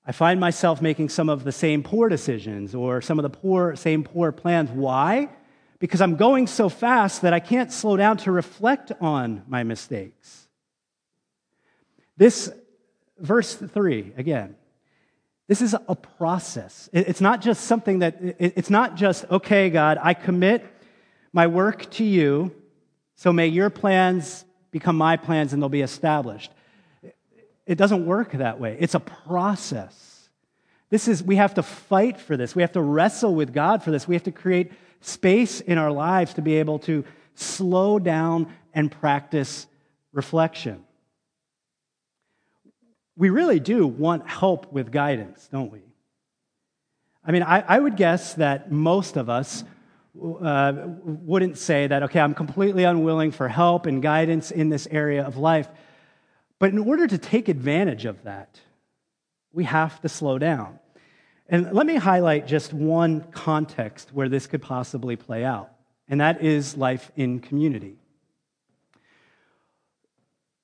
I 0.05 0.11
find 0.11 0.39
myself 0.39 0.81
making 0.81 1.09
some 1.09 1.29
of 1.29 1.43
the 1.43 1.51
same 1.51 1.83
poor 1.83 2.09
decisions 2.09 2.73
or 2.73 3.01
some 3.01 3.19
of 3.19 3.23
the 3.23 3.29
poor, 3.29 3.75
same 3.75 4.03
poor 4.03 4.31
plans. 4.31 4.71
Why? 4.71 5.29
Because 5.79 6.01
I'm 6.01 6.15
going 6.15 6.47
so 6.47 6.69
fast 6.69 7.21
that 7.21 7.33
I 7.33 7.39
can't 7.39 7.71
slow 7.71 7.97
down 7.97 8.17
to 8.17 8.31
reflect 8.31 8.91
on 8.99 9.43
my 9.47 9.63
mistakes. 9.63 10.47
This, 12.17 12.51
verse 13.19 13.53
3, 13.53 14.13
again, 14.17 14.55
this 15.47 15.61
is 15.61 15.75
a 15.87 15.95
process. 15.95 16.89
It's 16.93 17.21
not 17.21 17.41
just 17.41 17.65
something 17.65 17.99
that, 17.99 18.17
it's 18.21 18.69
not 18.69 18.95
just, 18.95 19.25
okay, 19.29 19.69
God, 19.69 19.99
I 20.01 20.13
commit 20.13 20.65
my 21.33 21.47
work 21.47 21.89
to 21.91 22.03
you, 22.03 22.55
so 23.15 23.33
may 23.33 23.47
your 23.47 23.69
plans 23.69 24.45
become 24.71 24.95
my 24.95 25.17
plans 25.17 25.51
and 25.51 25.61
they'll 25.61 25.69
be 25.69 25.81
established. 25.81 26.51
It 27.65 27.77
doesn't 27.77 28.05
work 28.05 28.31
that 28.33 28.59
way. 28.59 28.77
It's 28.79 28.95
a 28.95 28.99
process. 28.99 30.29
This 30.89 31.07
is, 31.07 31.23
we 31.23 31.37
have 31.37 31.53
to 31.53 31.63
fight 31.63 32.19
for 32.19 32.35
this. 32.35 32.55
We 32.55 32.63
have 32.63 32.73
to 32.73 32.81
wrestle 32.81 33.33
with 33.33 33.53
God 33.53 33.83
for 33.83 33.91
this. 33.91 34.07
We 34.07 34.15
have 34.15 34.23
to 34.23 34.31
create 34.31 34.71
space 34.99 35.61
in 35.61 35.77
our 35.77 35.91
lives 35.91 36.33
to 36.33 36.41
be 36.41 36.55
able 36.55 36.79
to 36.79 37.05
slow 37.35 37.97
down 37.97 38.53
and 38.73 38.91
practice 38.91 39.67
reflection. 40.11 40.83
We 43.15 43.29
really 43.29 43.59
do 43.59 43.87
want 43.87 44.27
help 44.27 44.71
with 44.73 44.91
guidance, 44.91 45.47
don't 45.51 45.71
we? 45.71 45.81
I 47.23 47.31
mean, 47.31 47.43
I, 47.43 47.63
I 47.67 47.79
would 47.79 47.95
guess 47.95 48.33
that 48.35 48.71
most 48.71 49.15
of 49.15 49.29
us 49.29 49.63
uh, 50.19 50.73
wouldn't 51.03 51.57
say 51.57 51.87
that, 51.87 52.03
okay, 52.03 52.19
I'm 52.19 52.33
completely 52.33 52.83
unwilling 52.83 53.31
for 53.31 53.47
help 53.47 53.85
and 53.85 54.01
guidance 54.01 54.51
in 54.51 54.69
this 54.69 54.87
area 54.91 55.23
of 55.23 55.37
life. 55.37 55.69
But 56.61 56.69
in 56.69 56.77
order 56.77 57.07
to 57.07 57.17
take 57.17 57.49
advantage 57.49 58.05
of 58.05 58.21
that, 58.21 58.59
we 59.51 59.63
have 59.63 59.99
to 60.01 60.07
slow 60.07 60.37
down. 60.37 60.77
And 61.49 61.73
let 61.73 61.87
me 61.87 61.95
highlight 61.95 62.45
just 62.45 62.71
one 62.71 63.21
context 63.31 64.11
where 64.13 64.29
this 64.29 64.45
could 64.45 64.61
possibly 64.61 65.15
play 65.15 65.43
out, 65.43 65.71
and 66.07 66.21
that 66.21 66.43
is 66.43 66.77
life 66.77 67.11
in 67.15 67.39
community. 67.39 67.95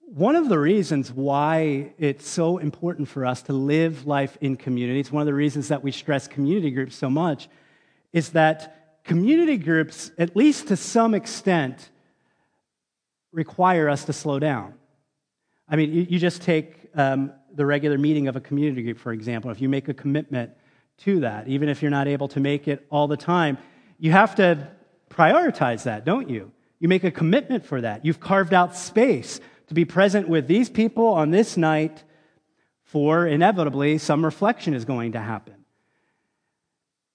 One 0.02 0.36
of 0.36 0.50
the 0.50 0.60
reasons 0.60 1.12
why 1.12 1.94
it's 1.98 2.30
so 2.30 2.60
important 2.60 3.08
for 3.08 3.26
us 3.26 3.42
to 3.44 3.54
live 3.54 4.06
life 4.06 4.38
in 4.40 4.56
community, 4.56 5.00
it's 5.00 5.12
one 5.12 5.22
of 5.22 5.26
the 5.26 5.34
reasons 5.34 5.70
that 5.70 5.84
we 5.84 5.92
stress 5.92 6.28
community 6.28 6.70
groups 6.70 6.96
so 6.96 7.10
much, 7.10 7.50
is 8.14 8.30
that 8.30 9.04
community 9.04 9.58
groups, 9.58 10.12
at 10.20 10.36
least 10.36 10.68
to 10.68 10.78
some 10.78 11.16
extent, 11.16 11.90
require 13.32 13.90
us 13.90 14.06
to 14.06 14.14
slow 14.14 14.38
down. 14.38 14.77
I 15.70 15.76
mean, 15.76 16.08
you, 16.10 16.20
just 16.20 16.42
take 16.42 16.90
um, 16.96 17.32
the 17.54 17.66
regular 17.66 17.98
meeting 17.98 18.28
of 18.28 18.36
a 18.36 18.42
community 18.42 18.84
group, 18.84 18.98
for 18.98 19.12
example. 19.12 19.52
If 19.52 19.60
you 19.60 19.68
make 19.68 19.90
a 19.90 19.94
commitment 19.94 20.52
to 21.00 21.20
that, 21.22 21.48
even 21.48 21.68
if 21.68 21.82
you're 21.82 21.92
not 21.92 22.08
able 22.08 22.28
to 22.30 22.40
make 22.40 22.68
it 22.68 22.86
all 22.90 23.08
the 23.08 23.18
time, 23.18 23.58
you 24.00 24.12
have 24.12 24.36
to 24.36 24.70
prioritize 25.10 25.84
that, 25.84 26.06
don't 26.06 26.30
you? 26.30 26.52
You 26.80 26.88
make 26.88 27.04
a 27.04 27.12
commitment 27.12 27.66
for 27.66 27.82
that. 27.82 28.06
You've 28.06 28.20
carved 28.20 28.54
out 28.54 28.76
space 28.76 29.40
to 29.68 29.74
be 29.74 29.84
present 29.84 30.30
with 30.30 30.48
these 30.48 30.70
people 30.70 31.08
on 31.08 31.32
this 31.32 31.58
night, 31.58 32.04
for 32.84 33.28
inevitably 33.28 33.98
some 33.98 34.24
reflection 34.24 34.74
is 34.74 34.86
going 34.86 35.12
to 35.12 35.20
happen. 35.20 35.56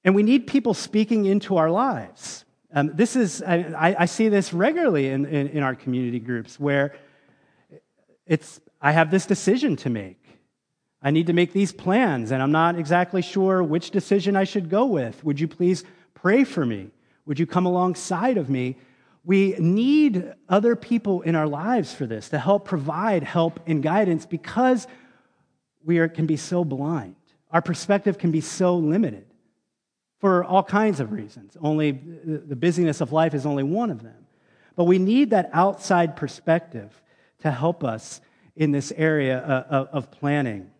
And 0.04 0.14
we 0.14 0.22
need 0.22 0.46
people 0.46 0.74
speaking 0.74 1.24
into 1.24 1.56
our 1.56 1.70
lives. 1.70 2.44
Um, 2.74 2.90
this 2.94 3.16
is, 3.16 3.42
I, 3.42 3.94
I, 3.98 4.06
see 4.06 4.28
this 4.28 4.52
regularly 4.52 5.08
in, 5.08 5.26
in, 5.26 5.48
in 5.48 5.62
our 5.62 5.74
community 5.74 6.18
groups 6.18 6.58
where 6.58 6.94
it's, 8.26 8.60
I 8.80 8.92
have 8.92 9.10
this 9.10 9.26
decision 9.26 9.76
to 9.76 9.90
make. 9.90 10.18
I 11.02 11.10
need 11.10 11.26
to 11.26 11.32
make 11.32 11.52
these 11.52 11.72
plans, 11.72 12.30
and 12.30 12.42
I'm 12.42 12.52
not 12.52 12.78
exactly 12.78 13.22
sure 13.22 13.62
which 13.62 13.90
decision 13.90 14.36
I 14.36 14.44
should 14.44 14.70
go 14.70 14.86
with. 14.86 15.24
Would 15.24 15.40
you 15.40 15.48
please 15.48 15.84
pray 16.14 16.44
for 16.44 16.64
me? 16.64 16.90
Would 17.26 17.38
you 17.38 17.46
come 17.46 17.66
alongside 17.66 18.36
of 18.36 18.48
me? 18.48 18.76
We 19.24 19.56
need 19.58 20.32
other 20.48 20.76
people 20.76 21.22
in 21.22 21.34
our 21.34 21.46
lives 21.46 21.92
for 21.92 22.06
this 22.06 22.28
to 22.30 22.38
help 22.38 22.64
provide 22.64 23.22
help 23.24 23.60
and 23.66 23.82
guidance 23.82 24.26
because 24.26 24.86
we 25.84 25.98
are, 25.98 26.08
can 26.08 26.26
be 26.26 26.36
so 26.36 26.64
blind. 26.64 27.16
Our 27.50 27.62
perspective 27.62 28.18
can 28.18 28.30
be 28.30 28.40
so 28.40 28.76
limited 28.76 29.26
for 30.20 30.44
all 30.44 30.62
kinds 30.62 31.00
of 31.00 31.12
reasons. 31.12 31.56
Only 31.60 31.90
the 31.90 32.56
busyness 32.56 33.00
of 33.00 33.12
life 33.12 33.34
is 33.34 33.44
only 33.44 33.64
one 33.64 33.90
of 33.90 34.02
them. 34.02 34.26
But 34.76 34.84
we 34.84 34.98
need 34.98 35.30
that 35.30 35.50
outside 35.52 36.16
perspective 36.16 37.02
to 37.42 37.50
help 37.50 37.84
us 37.84 38.20
in 38.56 38.72
this 38.72 38.92
area 38.96 39.38
uh, 39.38 39.86
of 39.92 40.10
planning. 40.10 40.70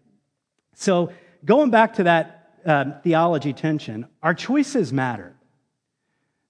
So, 0.75 1.13
going 1.45 1.71
back 1.71 1.95
to 1.95 2.05
that 2.05 2.43
um, 2.65 2.95
theology 3.03 3.53
tension, 3.53 4.07
our 4.23 4.35
choices 4.35 4.93
matter. 4.93 5.35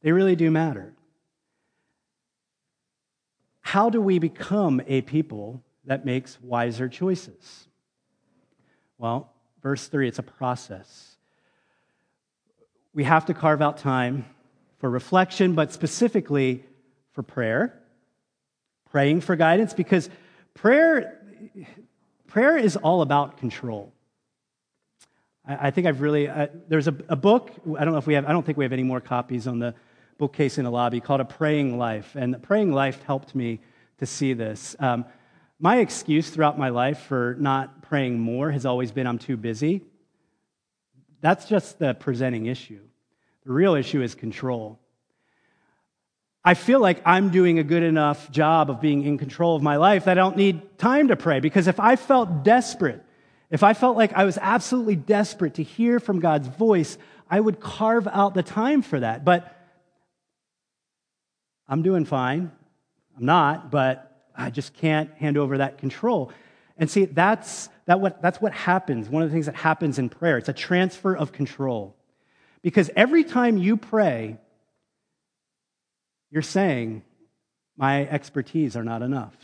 They 0.02 0.12
really 0.12 0.36
do 0.36 0.50
matter. 0.50 0.92
How 3.60 3.88
do 3.88 4.00
we 4.00 4.18
become 4.18 4.82
a 4.86 5.00
people 5.02 5.62
that 5.84 6.04
makes 6.04 6.38
wiser 6.42 6.88
choices? 6.88 7.68
Well, 8.98 9.32
verse 9.62 9.88
3, 9.88 10.08
it's 10.08 10.18
a 10.18 10.22
process. 10.22 11.16
We 12.92 13.04
have 13.04 13.26
to 13.26 13.34
carve 13.34 13.62
out 13.62 13.78
time 13.78 14.26
for 14.78 14.90
reflection, 14.90 15.54
but 15.54 15.72
specifically 15.72 16.64
for 17.12 17.22
prayer 17.22 17.81
praying 18.92 19.22
for 19.22 19.34
guidance 19.36 19.72
because 19.72 20.10
prayer, 20.52 21.18
prayer 22.26 22.58
is 22.58 22.76
all 22.76 23.00
about 23.00 23.38
control. 23.38 23.90
I, 25.48 25.68
I 25.68 25.70
think 25.70 25.86
I've 25.86 26.02
really, 26.02 26.28
uh, 26.28 26.48
there's 26.68 26.88
a, 26.88 26.94
a 27.08 27.16
book, 27.16 27.50
I 27.78 27.84
don't 27.84 27.94
know 27.94 27.98
if 27.98 28.06
we 28.06 28.14
have, 28.14 28.26
I 28.26 28.32
don't 28.32 28.44
think 28.44 28.58
we 28.58 28.64
have 28.66 28.72
any 28.72 28.82
more 28.82 29.00
copies 29.00 29.46
on 29.46 29.58
the 29.58 29.74
bookcase 30.18 30.58
in 30.58 30.64
the 30.64 30.70
lobby 30.70 31.00
called 31.00 31.22
A 31.22 31.24
Praying 31.24 31.78
Life. 31.78 32.14
And 32.16 32.34
the 32.34 32.38
Praying 32.38 32.72
Life 32.72 33.02
helped 33.04 33.34
me 33.34 33.60
to 33.96 34.04
see 34.04 34.34
this. 34.34 34.76
Um, 34.78 35.06
my 35.58 35.78
excuse 35.78 36.28
throughout 36.28 36.58
my 36.58 36.68
life 36.68 36.98
for 37.00 37.34
not 37.40 37.80
praying 37.80 38.20
more 38.20 38.50
has 38.50 38.66
always 38.66 38.92
been 38.92 39.06
I'm 39.06 39.18
too 39.18 39.38
busy. 39.38 39.82
That's 41.22 41.46
just 41.46 41.78
the 41.78 41.94
presenting 41.94 42.44
issue. 42.44 42.80
The 43.46 43.52
real 43.52 43.74
issue 43.74 44.02
is 44.02 44.14
control. 44.14 44.81
I 46.44 46.54
feel 46.54 46.80
like 46.80 47.00
I'm 47.04 47.30
doing 47.30 47.58
a 47.58 47.64
good 47.64 47.84
enough 47.84 48.30
job 48.30 48.68
of 48.68 48.80
being 48.80 49.04
in 49.04 49.16
control 49.16 49.54
of 49.54 49.62
my 49.62 49.76
life 49.76 50.06
that 50.06 50.12
I 50.18 50.20
don't 50.20 50.36
need 50.36 50.76
time 50.76 51.08
to 51.08 51.16
pray. 51.16 51.38
Because 51.38 51.68
if 51.68 51.78
I 51.78 51.94
felt 51.96 52.42
desperate, 52.42 53.04
if 53.50 53.62
I 53.62 53.74
felt 53.74 53.96
like 53.96 54.12
I 54.14 54.24
was 54.24 54.38
absolutely 54.40 54.96
desperate 54.96 55.54
to 55.54 55.62
hear 55.62 56.00
from 56.00 56.18
God's 56.18 56.48
voice, 56.48 56.98
I 57.30 57.38
would 57.38 57.60
carve 57.60 58.08
out 58.08 58.34
the 58.34 58.42
time 58.42 58.82
for 58.82 58.98
that. 58.98 59.24
But 59.24 59.56
I'm 61.68 61.82
doing 61.82 62.04
fine. 62.04 62.50
I'm 63.16 63.24
not, 63.24 63.70
but 63.70 64.26
I 64.36 64.50
just 64.50 64.74
can't 64.74 65.12
hand 65.14 65.36
over 65.36 65.58
that 65.58 65.78
control. 65.78 66.32
And 66.76 66.90
see, 66.90 67.04
that's, 67.04 67.68
that 67.86 68.00
what, 68.00 68.20
that's 68.20 68.40
what 68.40 68.52
happens. 68.52 69.08
One 69.08 69.22
of 69.22 69.28
the 69.28 69.32
things 69.32 69.46
that 69.46 69.54
happens 69.54 69.98
in 69.98 70.08
prayer. 70.08 70.38
It's 70.38 70.48
a 70.48 70.52
transfer 70.52 71.16
of 71.16 71.30
control. 71.30 71.94
Because 72.62 72.90
every 72.96 73.22
time 73.22 73.58
you 73.58 73.76
pray, 73.76 74.38
you're 76.32 76.42
saying, 76.42 77.02
my 77.76 78.06
expertise 78.08 78.74
are 78.74 78.84
not 78.84 79.02
enough. 79.02 79.36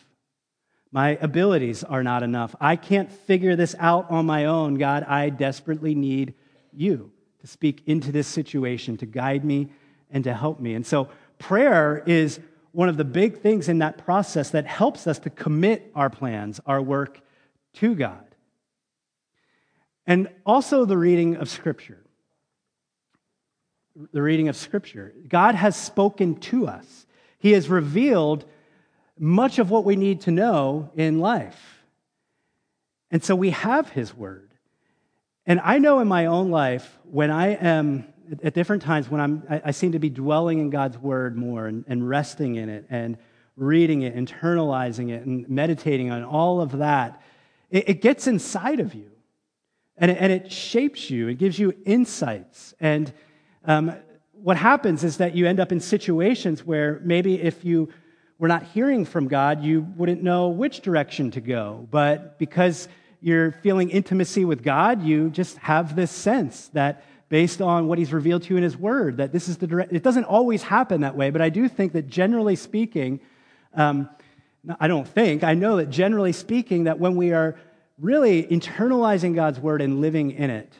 My 0.91 1.19
abilities 1.21 1.85
are 1.85 2.03
not 2.03 2.23
enough. 2.23 2.57
I 2.61 2.77
can't 2.77 3.13
figure 3.13 3.57
this 3.57 3.77
out 3.79 4.11
on 4.11 4.25
my 4.25 4.47
own. 4.47 4.77
God, 4.77 5.05
I 5.05 5.29
desperately 5.29 5.95
need 5.95 6.33
you 6.73 7.13
to 7.41 7.47
speak 7.47 7.83
into 7.87 8.11
this 8.11 8.27
situation, 8.27 8.97
to 8.97 9.07
guide 9.07 9.45
me 9.45 9.69
and 10.11 10.25
to 10.25 10.33
help 10.33 10.61
me. 10.61 10.75
And 10.75 10.87
so 10.87 11.11
prayer 11.39 12.03
is 12.07 12.41
one 12.73 12.89
of 12.89 12.97
the 12.97 13.05
big 13.05 13.41
things 13.41 13.69
in 13.69 13.79
that 13.79 13.99
process 13.99 14.51
that 14.51 14.67
helps 14.67 15.07
us 15.07 15.19
to 15.21 15.31
commit 15.31 15.91
our 15.95 16.09
plans, 16.09 16.59
our 16.65 16.81
work 16.81 17.21
to 17.75 17.95
God. 17.95 18.25
And 20.07 20.29
also 20.47 20.87
the 20.87 20.97
reading 20.97 21.37
of 21.37 21.51
Scripture. 21.51 21.99
The 24.13 24.23
reading 24.23 24.49
of 24.49 24.57
Scripture. 24.57 25.13
God 25.29 25.55
has 25.55 25.77
spoken 25.77 26.37
to 26.41 26.67
us, 26.69 27.07
He 27.39 27.53
has 27.53 27.69
revealed 27.69 28.45
much 29.19 29.59
of 29.59 29.71
what 29.71 29.85
we 29.85 29.97
need 29.97 30.21
to 30.23 30.31
know 30.31 30.91
in 30.95 31.19
life. 31.19 31.83
And 33.11 33.25
so 33.25 33.35
we 33.35 33.51
have 33.51 33.91
His 33.91 34.15
Word. 34.15 34.51
And 35.47 35.61
I 35.65 35.79
know 35.79 36.01
in 36.01 36.09
my 36.09 36.27
own 36.27 36.51
life, 36.51 36.99
when 37.05 37.31
I 37.31 37.55
am 37.55 38.07
at 38.43 38.55
different 38.55 38.83
times, 38.83 39.11
when 39.11 39.21
I'm, 39.21 39.43
I, 39.49 39.63
I 39.67 39.71
seem 39.73 39.93
to 39.93 39.99
be 39.99 40.11
dwelling 40.11 40.59
in 40.59 40.71
God's 40.71 40.99
Word 40.99 41.37
more 41.37 41.67
and, 41.67 41.85
and 41.89 42.09
resting 42.09 42.57
in 42.57 42.69
it 42.69 42.87
and 42.91 43.17
reading 43.57 44.03
it, 44.03 44.15
internalizing 44.15 45.11
it, 45.11 45.27
and 45.27 45.49
meditating 45.49 46.13
on 46.13 46.23
all 46.23 46.61
of 46.61 46.79
that, 46.79 47.21
it, 47.71 47.89
it 47.89 48.03
gets 48.03 48.27
inside 48.27 48.79
of 48.79 48.95
you 48.95 49.11
and 49.97 50.11
it, 50.11 50.19
and 50.21 50.33
it 50.33 50.53
shapes 50.53 51.11
you. 51.11 51.29
It 51.29 51.39
gives 51.39 51.59
you 51.59 51.75
insights. 51.85 52.75
And 52.79 53.13
um, 53.69 53.95
what 54.33 54.57
happens 54.57 55.05
is 55.05 55.19
that 55.19 55.37
you 55.37 55.47
end 55.47 55.61
up 55.61 55.71
in 55.71 55.79
situations 55.79 56.65
where 56.65 57.01
maybe 57.05 57.41
if 57.41 57.65
you 57.65 57.91
were 58.39 58.49
not 58.49 58.63
hearing 58.63 59.05
from 59.05 59.29
God, 59.29 59.63
you 59.63 59.83
wouldn't 59.97 60.23
know 60.23 60.49
which 60.49 60.81
direction 60.81 61.31
to 61.33 61.41
go. 61.41 61.87
But 61.91 62.39
because 62.39 62.89
you're 63.21 63.53
feeling 63.53 63.91
intimacy 63.91 64.45
with 64.47 64.63
God, 64.63 65.03
you 65.03 65.29
just 65.29 65.59
have 65.59 65.95
this 65.95 66.11
sense 66.11 66.69
that 66.69 67.05
based 67.29 67.61
on 67.61 67.89
what 67.89 67.99
he's 67.99 68.13
revealed 68.13 68.43
to 68.45 68.55
you 68.55 68.57
in 68.57 68.63
his 68.63 68.77
word, 68.77 69.19
that 69.19 69.33
this 69.33 69.49
is 69.49 69.59
the 69.59 69.67
direct, 69.67 69.93
it 69.93 70.03
doesn't 70.03 70.25
always 70.25 70.63
happen 70.63 71.03
that 71.03 71.15
way, 71.15 71.29
but 71.29 71.43
I 71.43 71.51
do 71.51 71.69
think 71.69 71.93
that 71.93 72.09
generally 72.09 72.57
speaking, 72.57 73.21
um, 73.75 74.09
I 74.81 74.89
don't 74.89 75.07
think, 75.07 75.45
I 75.45 75.53
know 75.53 75.77
that 75.77 75.91
generally 75.91 76.33
speaking, 76.33 76.85
that 76.85 76.99
when 76.99 77.17
we 77.17 77.33
are 77.33 77.57
really 78.01 78.45
internalizing 78.45 79.35
God's 79.35 79.61
word 79.61 79.83
and 79.83 80.01
living 80.01 80.31
in 80.31 80.49
it, 80.49 80.73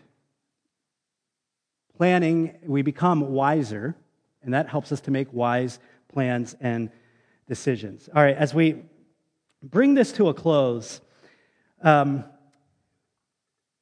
planning, 1.99 2.55
we 2.65 2.83
become 2.83 3.33
wiser, 3.33 3.97
and 4.43 4.55
that 4.55 4.69
helps 4.69 4.93
us 4.93 5.01
to 5.01 5.11
make 5.11 5.33
wise 5.33 5.81
plans 6.13 6.55
and 6.61 6.91
decisions. 7.49 8.09
All 8.15 8.23
right, 8.23 8.37
as 8.37 8.55
we 8.55 8.85
bring 9.65 9.95
this 9.95 10.13
to 10.13 10.29
a 10.29 10.35
close, 10.35 11.01
um, 11.83 12.25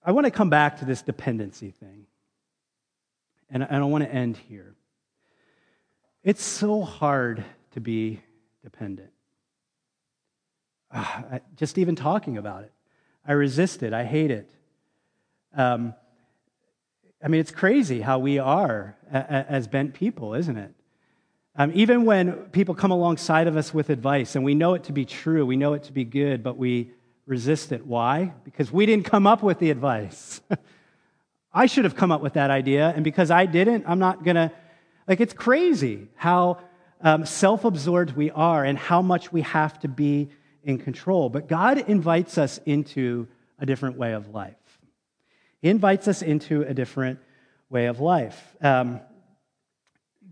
I 0.03 0.13
want 0.13 0.25
to 0.25 0.31
come 0.31 0.49
back 0.49 0.79
to 0.79 0.87
this 0.87 1.03
dependency 1.03 1.73
thing. 1.73 2.07
And, 3.51 3.63
I 3.63 3.79
want 3.83 4.03
to 4.03 4.11
end 4.11 4.39
here. 4.49 4.75
It's 6.25 6.43
so 6.43 6.83
hard 6.83 7.45
to 7.73 7.81
be 7.81 8.23
dependent. 8.65 9.11
Uh, 10.91 11.41
just 11.55 11.77
even 11.77 11.95
talking 11.95 12.39
about 12.39 12.65
it. 12.65 12.73
I 13.27 13.33
resist 13.33 13.83
it. 13.83 13.93
I 13.93 14.05
hate 14.05 14.31
it. 14.31 14.51
Um, 15.55 15.95
I 17.23 17.29
mean, 17.29 17.41
it's 17.41 17.51
crazy 17.51 18.01
how 18.01 18.19
we 18.19 18.39
are 18.39 18.97
as 19.11 19.67
bent 19.67 19.95
people, 19.95 20.35
isn't 20.35 20.57
it? 20.57 20.73
Um, 21.59 21.73
even 21.75 22.05
when 22.05 22.33
people 22.53 22.75
come 22.75 22.91
alongside 22.91 23.47
of 23.47 23.57
us 23.57 23.73
with 23.73 23.89
advice 23.89 24.37
and 24.37 24.45
we 24.45 24.55
know 24.55 24.75
it 24.75 24.85
to 24.85 24.93
be 24.93 25.07
true, 25.07 25.47
we 25.47 25.57
know 25.57 25.73
it 25.73 25.85
to 25.85 25.93
be 25.93 26.05
good, 26.05 26.43
but 26.43 26.59
we 26.59 26.91
resist 27.25 27.73
it. 27.73 27.87
Why? 27.87 28.35
Because 28.45 28.71
we 28.71 28.85
didn't 28.85 29.07
come 29.07 29.27
up 29.27 29.43
with 29.43 29.59
the 29.59 29.71
advice. 29.71 30.41
I 31.55 31.65
should 31.65 31.85
have 31.85 31.97
come 31.97 32.13
up 32.13 32.21
with 32.21 32.35
that 32.35 32.51
idea, 32.51 32.93
and 32.95 33.03
because 33.03 33.31
I 33.31 33.47
didn't, 33.47 33.85
I'm 33.87 33.99
not 33.99 34.23
going 34.23 34.37
to. 34.37 34.53
Like, 35.09 35.21
it's 35.21 35.33
crazy 35.33 36.09
how 36.15 36.59
um, 37.01 37.25
self 37.25 37.65
absorbed 37.65 38.15
we 38.15 38.31
are 38.31 38.65
and 38.65 38.77
how 38.77 39.01
much 39.01 39.33
we 39.33 39.41
have 39.41 39.79
to 39.81 39.89
be 39.89 40.29
in 40.65 40.77
control. 40.77 41.31
But 41.31 41.49
God 41.49 41.79
invites 41.79 42.37
us 42.37 42.61
into 42.67 43.27
a 43.59 43.65
different 43.65 43.97
way 43.97 44.13
of 44.13 44.35
life. 44.35 44.55
Invites 45.69 46.07
us 46.07 46.23
into 46.23 46.63
a 46.63 46.73
different 46.73 47.19
way 47.69 47.87
of 47.87 48.01
life. 48.01 48.57
Um, 48.61 49.01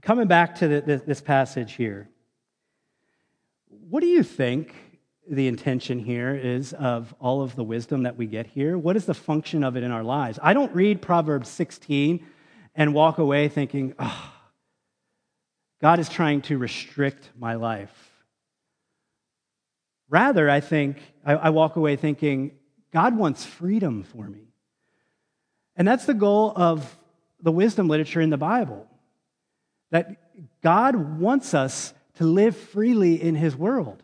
coming 0.00 0.28
back 0.28 0.56
to 0.56 0.68
the, 0.68 0.80
the, 0.80 0.96
this 0.98 1.20
passage 1.20 1.72
here, 1.72 2.08
what 3.66 4.00
do 4.00 4.06
you 4.06 4.22
think 4.22 4.74
the 5.28 5.48
intention 5.48 5.98
here 5.98 6.34
is 6.34 6.72
of 6.74 7.14
all 7.18 7.42
of 7.42 7.56
the 7.56 7.64
wisdom 7.64 8.04
that 8.04 8.16
we 8.16 8.26
get 8.26 8.46
here? 8.46 8.78
What 8.78 8.96
is 8.96 9.06
the 9.06 9.14
function 9.14 9.64
of 9.64 9.76
it 9.76 9.82
in 9.82 9.90
our 9.90 10.04
lives? 10.04 10.38
I 10.42 10.52
don't 10.52 10.72
read 10.74 11.02
Proverbs 11.02 11.48
16 11.48 12.24
and 12.74 12.94
walk 12.94 13.18
away 13.18 13.48
thinking, 13.48 13.94
oh, 13.98 14.32
God 15.80 15.98
is 15.98 16.08
trying 16.08 16.42
to 16.42 16.58
restrict 16.58 17.30
my 17.36 17.54
life. 17.54 18.12
Rather, 20.08 20.48
I 20.48 20.60
think, 20.60 20.98
I, 21.24 21.34
I 21.34 21.50
walk 21.50 21.76
away 21.76 21.96
thinking, 21.96 22.52
God 22.92 23.16
wants 23.16 23.44
freedom 23.44 24.04
for 24.04 24.28
me. 24.28 24.53
And 25.76 25.86
that's 25.86 26.06
the 26.06 26.14
goal 26.14 26.52
of 26.54 26.96
the 27.40 27.52
wisdom 27.52 27.88
literature 27.88 28.20
in 28.20 28.30
the 28.30 28.36
Bible. 28.36 28.86
That 29.90 30.16
God 30.62 30.96
wants 30.96 31.54
us 31.54 31.94
to 32.14 32.24
live 32.24 32.56
freely 32.56 33.20
in 33.20 33.34
His 33.34 33.56
world. 33.56 34.02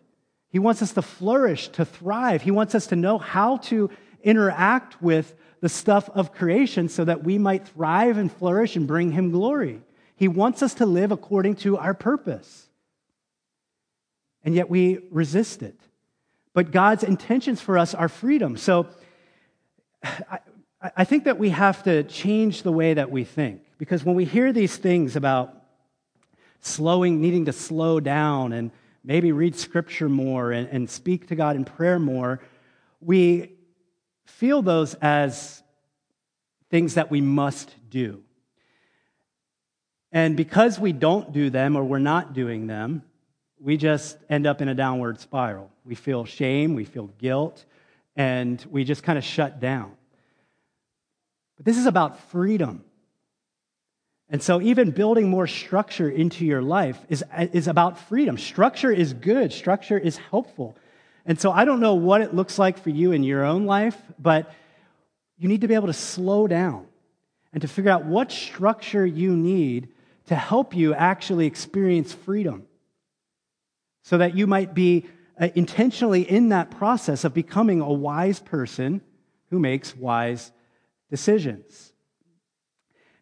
He 0.48 0.58
wants 0.58 0.82
us 0.82 0.92
to 0.94 1.02
flourish, 1.02 1.68
to 1.68 1.84
thrive. 1.84 2.42
He 2.42 2.50
wants 2.50 2.74
us 2.74 2.88
to 2.88 2.96
know 2.96 3.18
how 3.18 3.58
to 3.58 3.90
interact 4.22 5.00
with 5.00 5.34
the 5.60 5.68
stuff 5.68 6.10
of 6.10 6.32
creation 6.32 6.88
so 6.88 7.04
that 7.04 7.22
we 7.22 7.38
might 7.38 7.68
thrive 7.68 8.16
and 8.16 8.32
flourish 8.32 8.76
and 8.76 8.86
bring 8.86 9.12
Him 9.12 9.30
glory. 9.30 9.82
He 10.16 10.28
wants 10.28 10.62
us 10.62 10.74
to 10.74 10.86
live 10.86 11.12
according 11.12 11.56
to 11.56 11.78
our 11.78 11.94
purpose. 11.94 12.68
And 14.42 14.54
yet 14.54 14.68
we 14.68 14.98
resist 15.10 15.62
it. 15.62 15.78
But 16.52 16.72
God's 16.72 17.04
intentions 17.04 17.60
for 17.60 17.78
us 17.78 17.94
are 17.94 18.08
freedom. 18.08 18.56
So 18.56 18.88
I, 20.82 21.04
think 21.04 21.24
that 21.24 21.38
we 21.38 21.50
have 21.50 21.82
to 21.82 22.04
change 22.04 22.62
the 22.62 22.72
way 22.72 22.94
that 22.94 23.10
we 23.10 23.24
think. 23.24 23.62
Because 23.76 24.04
when 24.04 24.14
we 24.14 24.24
hear 24.24 24.52
these 24.52 24.76
things 24.76 25.14
about 25.14 25.54
slowing, 26.60 27.20
needing 27.20 27.44
to 27.46 27.52
slow 27.52 28.00
down 28.00 28.52
and 28.52 28.70
maybe 29.04 29.32
read 29.32 29.56
scripture 29.56 30.08
more 30.08 30.52
and, 30.52 30.68
and 30.68 30.88
speak 30.88 31.28
to 31.28 31.34
God 31.34 31.56
in 31.56 31.64
prayer 31.64 31.98
more, 31.98 32.40
we 33.00 33.52
feel 34.24 34.62
those 34.62 34.94
as 34.94 35.62
things 36.70 36.94
that 36.94 37.10
we 37.10 37.20
must 37.20 37.74
do. 37.90 38.22
And 40.12 40.36
because 40.36 40.78
we 40.78 40.92
don't 40.92 41.32
do 41.32 41.50
them 41.50 41.76
or 41.76 41.84
we're 41.84 41.98
not 41.98 42.32
doing 42.32 42.66
them, 42.66 43.02
we 43.60 43.76
just 43.76 44.16
end 44.30 44.46
up 44.46 44.62
in 44.62 44.68
a 44.68 44.74
downward 44.74 45.20
spiral. 45.20 45.70
We 45.84 45.94
feel 45.94 46.24
shame, 46.24 46.74
we 46.74 46.84
feel 46.84 47.08
guilt, 47.18 47.64
and 48.16 48.64
we 48.70 48.84
just 48.84 49.02
kind 49.02 49.18
of 49.18 49.24
shut 49.24 49.60
down. 49.60 49.92
But 51.60 51.66
this 51.66 51.76
is 51.76 51.84
about 51.84 52.18
freedom. 52.30 52.82
And 54.30 54.42
so, 54.42 54.62
even 54.62 54.92
building 54.92 55.28
more 55.28 55.46
structure 55.46 56.08
into 56.08 56.46
your 56.46 56.62
life 56.62 56.98
is, 57.10 57.22
is 57.52 57.68
about 57.68 57.98
freedom. 57.98 58.38
Structure 58.38 58.90
is 58.90 59.12
good, 59.12 59.52
structure 59.52 59.98
is 59.98 60.16
helpful. 60.16 60.74
And 61.26 61.38
so, 61.38 61.52
I 61.52 61.66
don't 61.66 61.80
know 61.80 61.96
what 61.96 62.22
it 62.22 62.34
looks 62.34 62.58
like 62.58 62.78
for 62.78 62.88
you 62.88 63.12
in 63.12 63.24
your 63.24 63.44
own 63.44 63.66
life, 63.66 63.94
but 64.18 64.50
you 65.36 65.48
need 65.48 65.60
to 65.60 65.68
be 65.68 65.74
able 65.74 65.88
to 65.88 65.92
slow 65.92 66.46
down 66.46 66.86
and 67.52 67.60
to 67.60 67.68
figure 67.68 67.90
out 67.90 68.06
what 68.06 68.32
structure 68.32 69.04
you 69.04 69.36
need 69.36 69.90
to 70.28 70.34
help 70.34 70.74
you 70.74 70.94
actually 70.94 71.44
experience 71.44 72.14
freedom 72.14 72.66
so 74.02 74.16
that 74.16 74.34
you 74.34 74.46
might 74.46 74.72
be 74.72 75.04
uh, 75.38 75.48
intentionally 75.54 76.22
in 76.22 76.48
that 76.48 76.70
process 76.70 77.22
of 77.24 77.34
becoming 77.34 77.82
a 77.82 77.92
wise 77.92 78.40
person 78.40 79.02
who 79.50 79.58
makes 79.58 79.94
wise 79.94 80.52
decisions. 81.10 81.92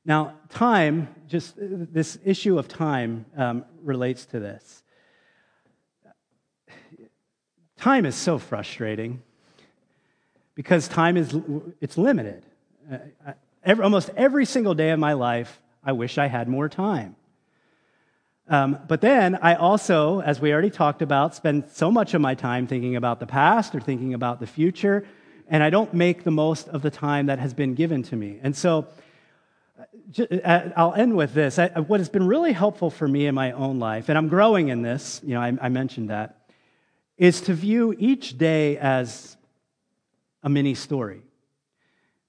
Now, 0.04 0.34
time, 0.48 1.08
just 1.26 1.54
this 1.58 2.18
issue 2.24 2.58
of 2.58 2.68
time 2.68 3.26
um, 3.36 3.64
relates 3.82 4.24
to 4.26 4.40
this. 4.40 4.82
Time 7.76 8.06
is 8.06 8.14
so 8.14 8.38
frustrating 8.38 9.22
because 10.54 10.88
time 10.88 11.16
is 11.16 11.36
it's 11.80 11.98
limited. 11.98 12.44
Uh, 12.90 12.98
every, 13.62 13.84
almost 13.84 14.10
every 14.16 14.44
single 14.44 14.74
day 14.74 14.90
of 14.90 14.98
my 14.98 15.12
life, 15.12 15.60
I 15.84 15.92
wish 15.92 16.18
I 16.18 16.26
had 16.26 16.48
more 16.48 16.68
time. 16.68 17.14
Um, 18.48 18.78
but 18.88 19.00
then 19.00 19.36
I 19.36 19.54
also, 19.54 20.20
as 20.20 20.40
we 20.40 20.52
already 20.52 20.70
talked 20.70 21.02
about, 21.02 21.34
spend 21.34 21.68
so 21.70 21.90
much 21.90 22.14
of 22.14 22.20
my 22.20 22.34
time 22.34 22.66
thinking 22.66 22.96
about 22.96 23.20
the 23.20 23.26
past 23.26 23.74
or 23.74 23.80
thinking 23.80 24.14
about 24.14 24.40
the 24.40 24.46
future, 24.46 25.06
and 25.48 25.62
I 25.62 25.70
don't 25.70 25.92
make 25.94 26.24
the 26.24 26.30
most 26.30 26.68
of 26.68 26.82
the 26.82 26.90
time 26.90 27.26
that 27.26 27.38
has 27.38 27.54
been 27.54 27.74
given 27.74 28.02
to 28.04 28.16
me. 28.16 28.38
And 28.42 28.56
so 28.56 28.86
uh, 30.18 30.68
I'll 30.76 30.94
end 30.94 31.16
with 31.16 31.34
this. 31.34 31.58
what 31.86 32.00
has 32.00 32.08
been 32.08 32.26
really 32.26 32.52
helpful 32.52 32.90
for 32.90 33.06
me 33.06 33.26
in 33.26 33.34
my 33.34 33.52
own 33.52 33.78
life, 33.78 34.08
and 34.08 34.16
I'm 34.16 34.28
growing 34.28 34.68
in 34.68 34.82
this, 34.82 35.20
you 35.24 35.34
know, 35.34 35.40
I, 35.40 35.52
I 35.60 35.68
mentioned 35.68 36.10
that, 36.10 36.36
is 37.16 37.40
to 37.42 37.54
view 37.54 37.94
each 37.98 38.38
day 38.38 38.78
as 38.78 39.36
a 40.42 40.48
mini 40.48 40.74
story, 40.74 41.22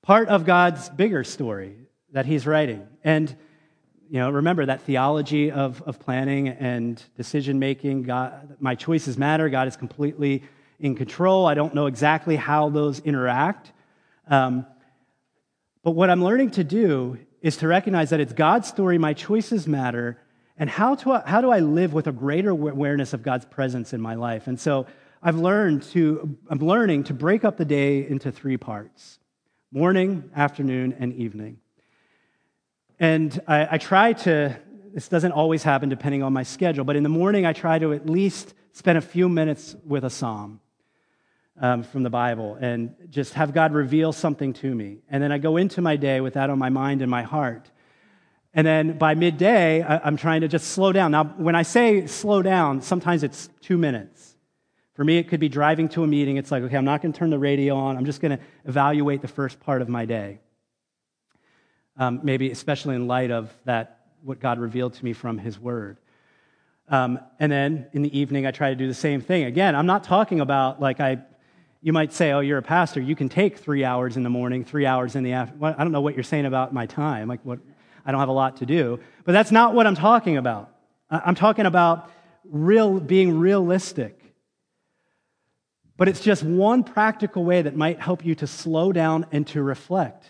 part 0.02 0.28
of 0.30 0.46
God's 0.46 0.90
bigger 0.90 1.24
story 1.24 1.76
that 2.12 2.26
He's 2.26 2.48
writing. 2.48 2.88
And 3.04 3.36
you 4.10 4.20
know, 4.20 4.32
remember 4.32 4.66
that 4.66 4.82
theology 4.82 5.52
of, 5.52 5.84
of 5.84 6.00
planning 6.00 6.48
and 6.48 7.02
decision 7.16 7.60
making. 7.60 8.04
God, 8.04 8.58
my 8.60 8.74
choices 8.74 9.20
matter. 9.20 9.48
God 9.50 9.68
is 9.68 9.78
completely 9.78 10.44
in 10.80 10.96
control. 10.96 11.46
I 11.46 11.54
don't 11.54 11.74
know 11.74 11.88
exactly 11.88 12.36
how 12.36 12.70
those 12.70 13.00
interact. 13.00 13.72
Um, 14.28 14.66
but 15.84 15.92
what 15.92 16.10
I'm 16.10 16.24
learning 16.24 16.52
to 16.52 16.64
do 16.64 17.18
is 17.42 17.58
to 17.58 17.68
recognize 17.68 18.10
that 18.10 18.20
it's 18.20 18.34
God's 18.34 18.68
story, 18.68 18.98
my 18.98 19.14
choices 19.14 19.68
matter, 19.68 20.20
and 20.58 20.70
how, 20.70 20.96
to, 20.96 21.24
how 21.26 21.42
do 21.42 21.52
I 21.52 21.60
live 21.60 21.94
with 21.94 22.08
a 22.08 22.12
greater 22.12 22.50
awareness 22.50 23.14
of 23.14 23.24
God's 23.24 23.46
presence 23.46 23.94
in 23.94 24.02
my 24.02 24.16
life? 24.16 24.48
And 24.48 24.60
so 24.60 24.88
I've 25.24 25.38
learned 25.38 25.84
to, 25.92 26.38
I'm 26.50 26.60
learning 26.60 27.06
to 27.06 27.14
break 27.14 27.46
up 27.46 27.58
the 27.58 27.66
day 27.66 28.06
into 28.08 28.32
three 28.32 28.58
parts 28.58 29.20
morning, 29.72 30.32
afternoon, 30.36 30.96
and 31.00 31.14
evening. 31.14 31.60
And 33.00 33.40
I, 33.48 33.76
I 33.76 33.78
try 33.78 34.14
to, 34.14 34.60
this 34.94 35.08
doesn't 35.08 35.32
always 35.32 35.62
happen 35.62 35.90
depending 35.90 36.24
on 36.24 36.34
my 36.34 36.44
schedule, 36.44 36.84
but 36.84 36.96
in 36.96 37.04
the 37.04 37.10
morning 37.10 37.46
I 37.46 37.54
try 37.54 37.78
to 37.78 37.94
at 37.94 38.10
least 38.10 38.54
spend 38.74 38.98
a 38.98 39.02
few 39.02 39.30
minutes 39.30 39.76
with 39.86 40.04
a 40.04 40.10
psalm. 40.10 40.60
Um, 41.62 41.84
from 41.84 42.04
the 42.04 42.10
Bible 42.10 42.58
and 42.62 42.96
just 43.10 43.34
have 43.34 43.54
God 43.54 43.74
reveal 43.74 44.14
something 44.14 44.54
to 44.54 44.74
me. 44.74 45.00
And 45.10 45.22
then 45.22 45.34
I 45.34 45.40
go 45.40 45.58
into 45.58 45.82
my 45.82 45.98
day 45.98 46.22
with 46.22 46.36
that 46.36 46.50
on 46.50 46.58
my 46.58 46.70
mind 46.70 47.02
and 47.02 47.12
my 47.12 47.24
heart. 47.24 47.70
And 48.54 48.66
then 48.66 48.98
by 48.98 49.14
midday, 49.14 49.84
I'm 49.84 50.16
trying 50.16 50.42
to 50.42 50.48
just 50.48 50.70
slow 50.70 50.92
down. 50.92 51.12
Now, 51.12 51.26
when 51.26 51.56
I 51.56 51.64
say 51.64 52.08
slow 52.08 52.42
down, 52.42 52.82
sometimes 52.82 53.24
it's 53.24 53.50
two 53.62 53.78
minutes. 53.78 54.36
For 54.96 55.04
me, 55.04 55.18
it 55.18 55.28
could 55.28 55.40
be 55.40 55.50
driving 55.50 55.88
to 55.90 56.04
a 56.04 56.08
meeting. 56.08 56.38
It's 56.38 56.50
like, 56.52 56.64
okay, 56.64 56.76
I'm 56.76 56.86
not 56.86 57.02
going 57.02 57.14
to 57.14 57.20
turn 57.20 57.30
the 57.30 57.40
radio 57.40 57.76
on. 57.76 57.96
I'm 57.96 58.06
just 58.06 58.22
going 58.22 58.38
to 58.38 58.44
evaluate 58.66 59.22
the 59.22 59.28
first 59.28 59.60
part 59.60 59.82
of 59.82 59.90
my 59.90 60.06
day. 60.06 60.40
Um, 61.96 62.22
maybe 62.24 62.52
especially 62.52 62.96
in 62.96 63.08
light 63.08 63.32
of 63.32 63.54
that, 63.66 64.08
what 64.24 64.40
God 64.40 64.60
revealed 64.60 64.94
to 64.96 65.06
me 65.06 65.14
from 65.14 65.38
His 65.38 65.60
Word. 65.60 65.98
Um, 66.90 67.20
and 67.40 67.52
then 67.52 67.88
in 67.94 68.02
the 68.02 68.18
evening, 68.18 68.48
I 68.48 68.52
try 68.52 68.70
to 68.70 68.76
do 68.76 68.88
the 68.88 68.94
same 68.94 69.22
thing. 69.22 69.44
Again, 69.44 69.76
I'm 69.76 69.86
not 69.86 70.04
talking 70.04 70.40
about 70.40 70.82
like 70.82 71.00
I, 71.00 71.20
you 71.82 71.94
might 71.94 72.12
say, 72.12 72.32
oh, 72.32 72.42
you're 72.42 72.58
a 72.58 72.64
pastor. 72.64 73.00
You 73.00 73.16
can 73.16 73.30
take 73.30 73.58
three 73.58 73.86
hours 73.86 74.18
in 74.18 74.24
the 74.24 74.30
morning, 74.30 74.66
three 74.66 74.86
hours 74.86 75.16
in 75.16 75.24
the 75.24 75.32
afternoon. 75.34 75.76
I 75.78 75.84
don't 75.84 75.94
know 75.94 76.02
what 76.02 76.14
you're 76.14 76.24
saying 76.24 76.46
about 76.46 76.74
my 76.74 76.86
time. 76.86 77.28
Like, 77.28 77.40
what, 77.44 77.60
I 78.06 78.12
don't 78.12 78.20
have 78.20 78.30
a 78.30 78.34
lot 78.34 78.58
to 78.58 78.66
do. 78.66 79.00
But 79.24 79.32
that's 79.32 79.52
not 79.52 79.74
what 79.74 79.88
I'm 79.88 79.96
talking 79.96 80.38
about. 80.38 80.76
I'm 81.10 81.36
talking 81.36 81.66
about 81.66 82.12
real, 82.44 83.00
being 83.00 83.40
realistic. 83.40 84.22
But 85.96 86.10
it's 86.10 86.22
just 86.22 86.44
one 86.44 86.84
practical 86.84 87.44
way 87.44 87.62
that 87.62 87.76
might 87.76 88.00
help 88.00 88.26
you 88.26 88.36
to 88.36 88.48
slow 88.48 88.92
down 88.92 89.26
and 89.32 89.48
to 89.48 89.64
reflect. 89.64 90.26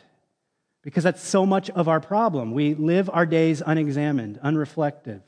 Because 0.84 1.04
that's 1.04 1.22
so 1.22 1.46
much 1.46 1.70
of 1.72 1.88
our 1.88 2.00
problem. 2.00 2.54
We 2.54 2.76
live 2.76 3.10
our 3.12 3.26
days 3.26 3.62
unexamined, 3.66 4.40
unreflective. 4.44 5.22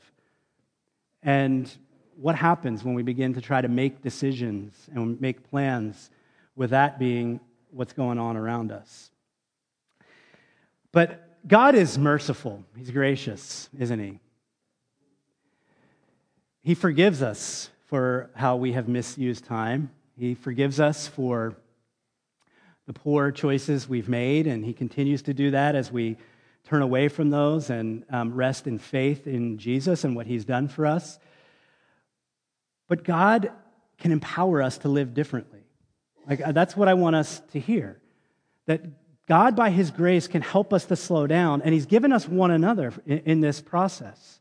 And 1.22 1.70
what 2.16 2.34
happens 2.34 2.84
when 2.84 2.94
we 2.94 3.02
begin 3.02 3.34
to 3.34 3.40
try 3.40 3.60
to 3.60 3.68
make 3.68 4.02
decisions 4.02 4.88
and 4.94 5.20
make 5.20 5.48
plans 5.50 6.10
with 6.56 6.70
that 6.70 6.98
being 6.98 7.40
what's 7.70 7.92
going 7.92 8.18
on 8.18 8.36
around 8.36 8.70
us? 8.70 9.10
But 10.92 11.28
God 11.46 11.74
is 11.74 11.98
merciful. 11.98 12.64
He's 12.76 12.90
gracious, 12.90 13.68
isn't 13.78 13.98
He? 13.98 14.20
He 16.62 16.74
forgives 16.74 17.22
us 17.22 17.70
for 17.86 18.30
how 18.34 18.56
we 18.56 18.72
have 18.72 18.88
misused 18.88 19.44
time. 19.44 19.90
He 20.16 20.34
forgives 20.34 20.78
us 20.78 21.08
for 21.08 21.56
the 22.86 22.92
poor 22.92 23.32
choices 23.32 23.88
we've 23.88 24.08
made, 24.08 24.46
and 24.46 24.64
He 24.64 24.72
continues 24.72 25.22
to 25.22 25.34
do 25.34 25.50
that 25.50 25.74
as 25.74 25.90
we 25.90 26.16
turn 26.64 26.82
away 26.82 27.08
from 27.08 27.30
those 27.30 27.70
and 27.70 28.04
um, 28.10 28.32
rest 28.34 28.66
in 28.66 28.78
faith 28.78 29.26
in 29.26 29.58
Jesus 29.58 30.04
and 30.04 30.14
what 30.14 30.26
He's 30.26 30.44
done 30.44 30.68
for 30.68 30.86
us. 30.86 31.18
But 32.92 33.04
God 33.04 33.50
can 33.96 34.12
empower 34.12 34.60
us 34.60 34.76
to 34.76 34.88
live 34.90 35.14
differently. 35.14 35.62
Like, 36.28 36.42
uh, 36.42 36.52
that's 36.52 36.76
what 36.76 36.88
I 36.88 36.92
want 36.92 37.16
us 37.16 37.40
to 37.52 37.58
hear. 37.58 38.02
That 38.66 38.82
God, 39.26 39.56
by 39.56 39.70
His 39.70 39.90
grace, 39.90 40.28
can 40.28 40.42
help 40.42 40.74
us 40.74 40.84
to 40.84 40.96
slow 40.96 41.26
down, 41.26 41.62
and 41.62 41.72
He's 41.72 41.86
given 41.86 42.12
us 42.12 42.28
one 42.28 42.50
another 42.50 42.92
in, 43.06 43.18
in 43.20 43.40
this 43.40 43.62
process 43.62 44.40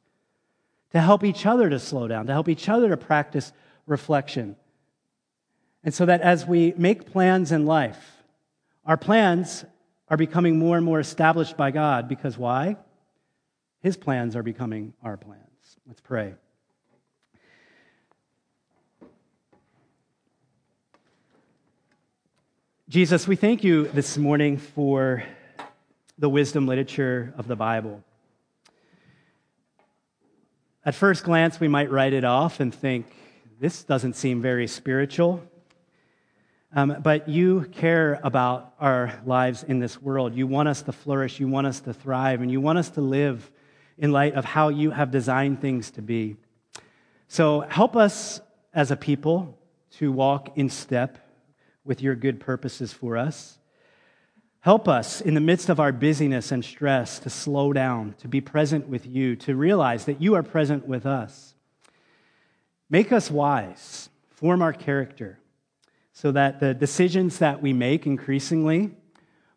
to 0.91 0.99
help 0.99 1.23
each 1.23 1.45
other 1.45 1.69
to 1.69 1.79
slow 1.79 2.09
down, 2.09 2.25
to 2.25 2.33
help 2.33 2.49
each 2.49 2.67
other 2.67 2.89
to 2.89 2.97
practice 2.97 3.53
reflection. 3.85 4.57
And 5.85 5.93
so 5.93 6.05
that 6.07 6.19
as 6.19 6.45
we 6.45 6.73
make 6.75 7.09
plans 7.09 7.53
in 7.53 7.65
life, 7.65 8.17
our 8.85 8.97
plans 8.97 9.63
are 10.09 10.17
becoming 10.17 10.59
more 10.59 10.75
and 10.75 10.85
more 10.85 10.99
established 10.99 11.55
by 11.55 11.71
God 11.71 12.09
because 12.09 12.37
why? 12.37 12.75
His 13.79 13.95
plans 13.95 14.35
are 14.35 14.43
becoming 14.43 14.91
our 15.01 15.15
plans. 15.15 15.77
Let's 15.87 16.01
pray. 16.01 16.33
Jesus, 22.91 23.25
we 23.25 23.37
thank 23.37 23.63
you 23.63 23.87
this 23.87 24.17
morning 24.17 24.57
for 24.57 25.23
the 26.19 26.27
wisdom 26.27 26.67
literature 26.67 27.33
of 27.37 27.47
the 27.47 27.55
Bible. 27.55 28.03
At 30.83 30.93
first 30.93 31.23
glance, 31.23 31.57
we 31.57 31.69
might 31.69 31.89
write 31.89 32.11
it 32.11 32.25
off 32.25 32.59
and 32.59 32.75
think, 32.75 33.05
this 33.61 33.83
doesn't 33.85 34.17
seem 34.17 34.41
very 34.41 34.67
spiritual. 34.67 35.41
Um, 36.75 36.97
but 37.01 37.29
you 37.29 37.61
care 37.71 38.19
about 38.25 38.73
our 38.77 39.21
lives 39.25 39.63
in 39.63 39.79
this 39.79 40.01
world. 40.01 40.35
You 40.35 40.45
want 40.45 40.67
us 40.67 40.81
to 40.81 40.91
flourish, 40.91 41.39
you 41.39 41.47
want 41.47 41.67
us 41.67 41.79
to 41.79 41.93
thrive, 41.93 42.41
and 42.41 42.51
you 42.51 42.59
want 42.59 42.77
us 42.77 42.89
to 42.89 43.01
live 43.01 43.49
in 43.97 44.11
light 44.11 44.33
of 44.33 44.43
how 44.43 44.67
you 44.67 44.91
have 44.91 45.11
designed 45.11 45.61
things 45.61 45.91
to 45.91 46.01
be. 46.01 46.35
So 47.29 47.61
help 47.61 47.95
us 47.95 48.41
as 48.73 48.91
a 48.91 48.97
people 48.97 49.57
to 49.91 50.11
walk 50.11 50.57
in 50.57 50.69
step 50.69 51.19
with 51.91 52.01
your 52.01 52.15
good 52.15 52.39
purposes 52.39 52.93
for 52.93 53.17
us. 53.17 53.57
Help 54.61 54.87
us 54.87 55.19
in 55.19 55.33
the 55.33 55.41
midst 55.41 55.67
of 55.67 55.77
our 55.77 55.91
busyness 55.91 56.49
and 56.49 56.63
stress 56.63 57.19
to 57.19 57.29
slow 57.29 57.73
down, 57.73 58.15
to 58.17 58.29
be 58.29 58.39
present 58.39 58.87
with 58.87 59.05
you, 59.05 59.35
to 59.35 59.57
realize 59.57 60.05
that 60.05 60.21
you 60.21 60.33
are 60.33 60.41
present 60.41 60.87
with 60.87 61.05
us. 61.05 61.53
Make 62.89 63.11
us 63.11 63.29
wise, 63.29 64.07
form 64.29 64.61
our 64.61 64.71
character, 64.71 65.37
so 66.13 66.31
that 66.31 66.61
the 66.61 66.73
decisions 66.73 67.39
that 67.39 67.61
we 67.61 67.73
make 67.73 68.07
increasingly 68.07 68.91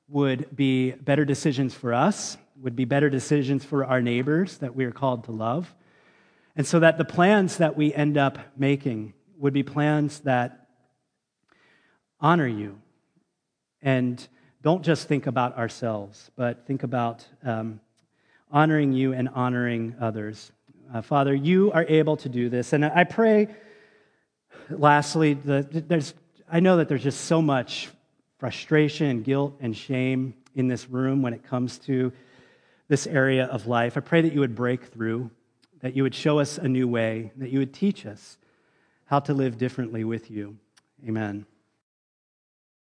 would 0.08 0.56
be 0.56 0.90
better 0.90 1.24
decisions 1.24 1.72
for 1.72 1.94
us, 1.94 2.36
would 2.60 2.74
be 2.74 2.84
better 2.84 3.08
decisions 3.08 3.64
for 3.64 3.84
our 3.84 4.02
neighbors 4.02 4.58
that 4.58 4.74
we 4.74 4.84
are 4.84 4.90
called 4.90 5.22
to 5.26 5.30
love, 5.30 5.72
and 6.56 6.66
so 6.66 6.80
that 6.80 6.98
the 6.98 7.04
plans 7.04 7.58
that 7.58 7.76
we 7.76 7.94
end 7.94 8.18
up 8.18 8.40
making 8.56 9.14
would 9.38 9.52
be 9.52 9.62
plans 9.62 10.18
that 10.18 10.63
honor 12.24 12.46
you. 12.46 12.80
And 13.82 14.26
don't 14.62 14.82
just 14.82 15.06
think 15.08 15.26
about 15.26 15.58
ourselves, 15.58 16.30
but 16.36 16.66
think 16.66 16.82
about 16.82 17.26
um, 17.44 17.80
honoring 18.50 18.94
you 18.94 19.12
and 19.12 19.28
honoring 19.28 19.94
others. 20.00 20.50
Uh, 20.92 21.02
Father, 21.02 21.34
you 21.34 21.70
are 21.72 21.84
able 21.86 22.16
to 22.16 22.30
do 22.30 22.48
this. 22.48 22.72
And 22.72 22.82
I 22.82 23.04
pray, 23.04 23.48
lastly, 24.70 25.34
there's, 25.34 26.14
I 26.50 26.60
know 26.60 26.78
that 26.78 26.88
there's 26.88 27.02
just 27.02 27.26
so 27.26 27.42
much 27.42 27.90
frustration 28.38 29.08
and 29.08 29.22
guilt 29.22 29.58
and 29.60 29.76
shame 29.76 30.32
in 30.54 30.66
this 30.66 30.88
room 30.88 31.20
when 31.20 31.34
it 31.34 31.44
comes 31.44 31.76
to 31.80 32.10
this 32.88 33.06
area 33.06 33.44
of 33.44 33.66
life. 33.66 33.98
I 33.98 34.00
pray 34.00 34.22
that 34.22 34.32
you 34.32 34.40
would 34.40 34.54
break 34.54 34.84
through, 34.84 35.30
that 35.82 35.94
you 35.94 36.02
would 36.02 36.14
show 36.14 36.38
us 36.38 36.56
a 36.56 36.68
new 36.68 36.88
way, 36.88 37.32
that 37.36 37.50
you 37.50 37.58
would 37.58 37.74
teach 37.74 38.06
us 38.06 38.38
how 39.04 39.20
to 39.20 39.34
live 39.34 39.58
differently 39.58 40.04
with 40.04 40.30
you. 40.30 40.56
Amen. 41.06 41.44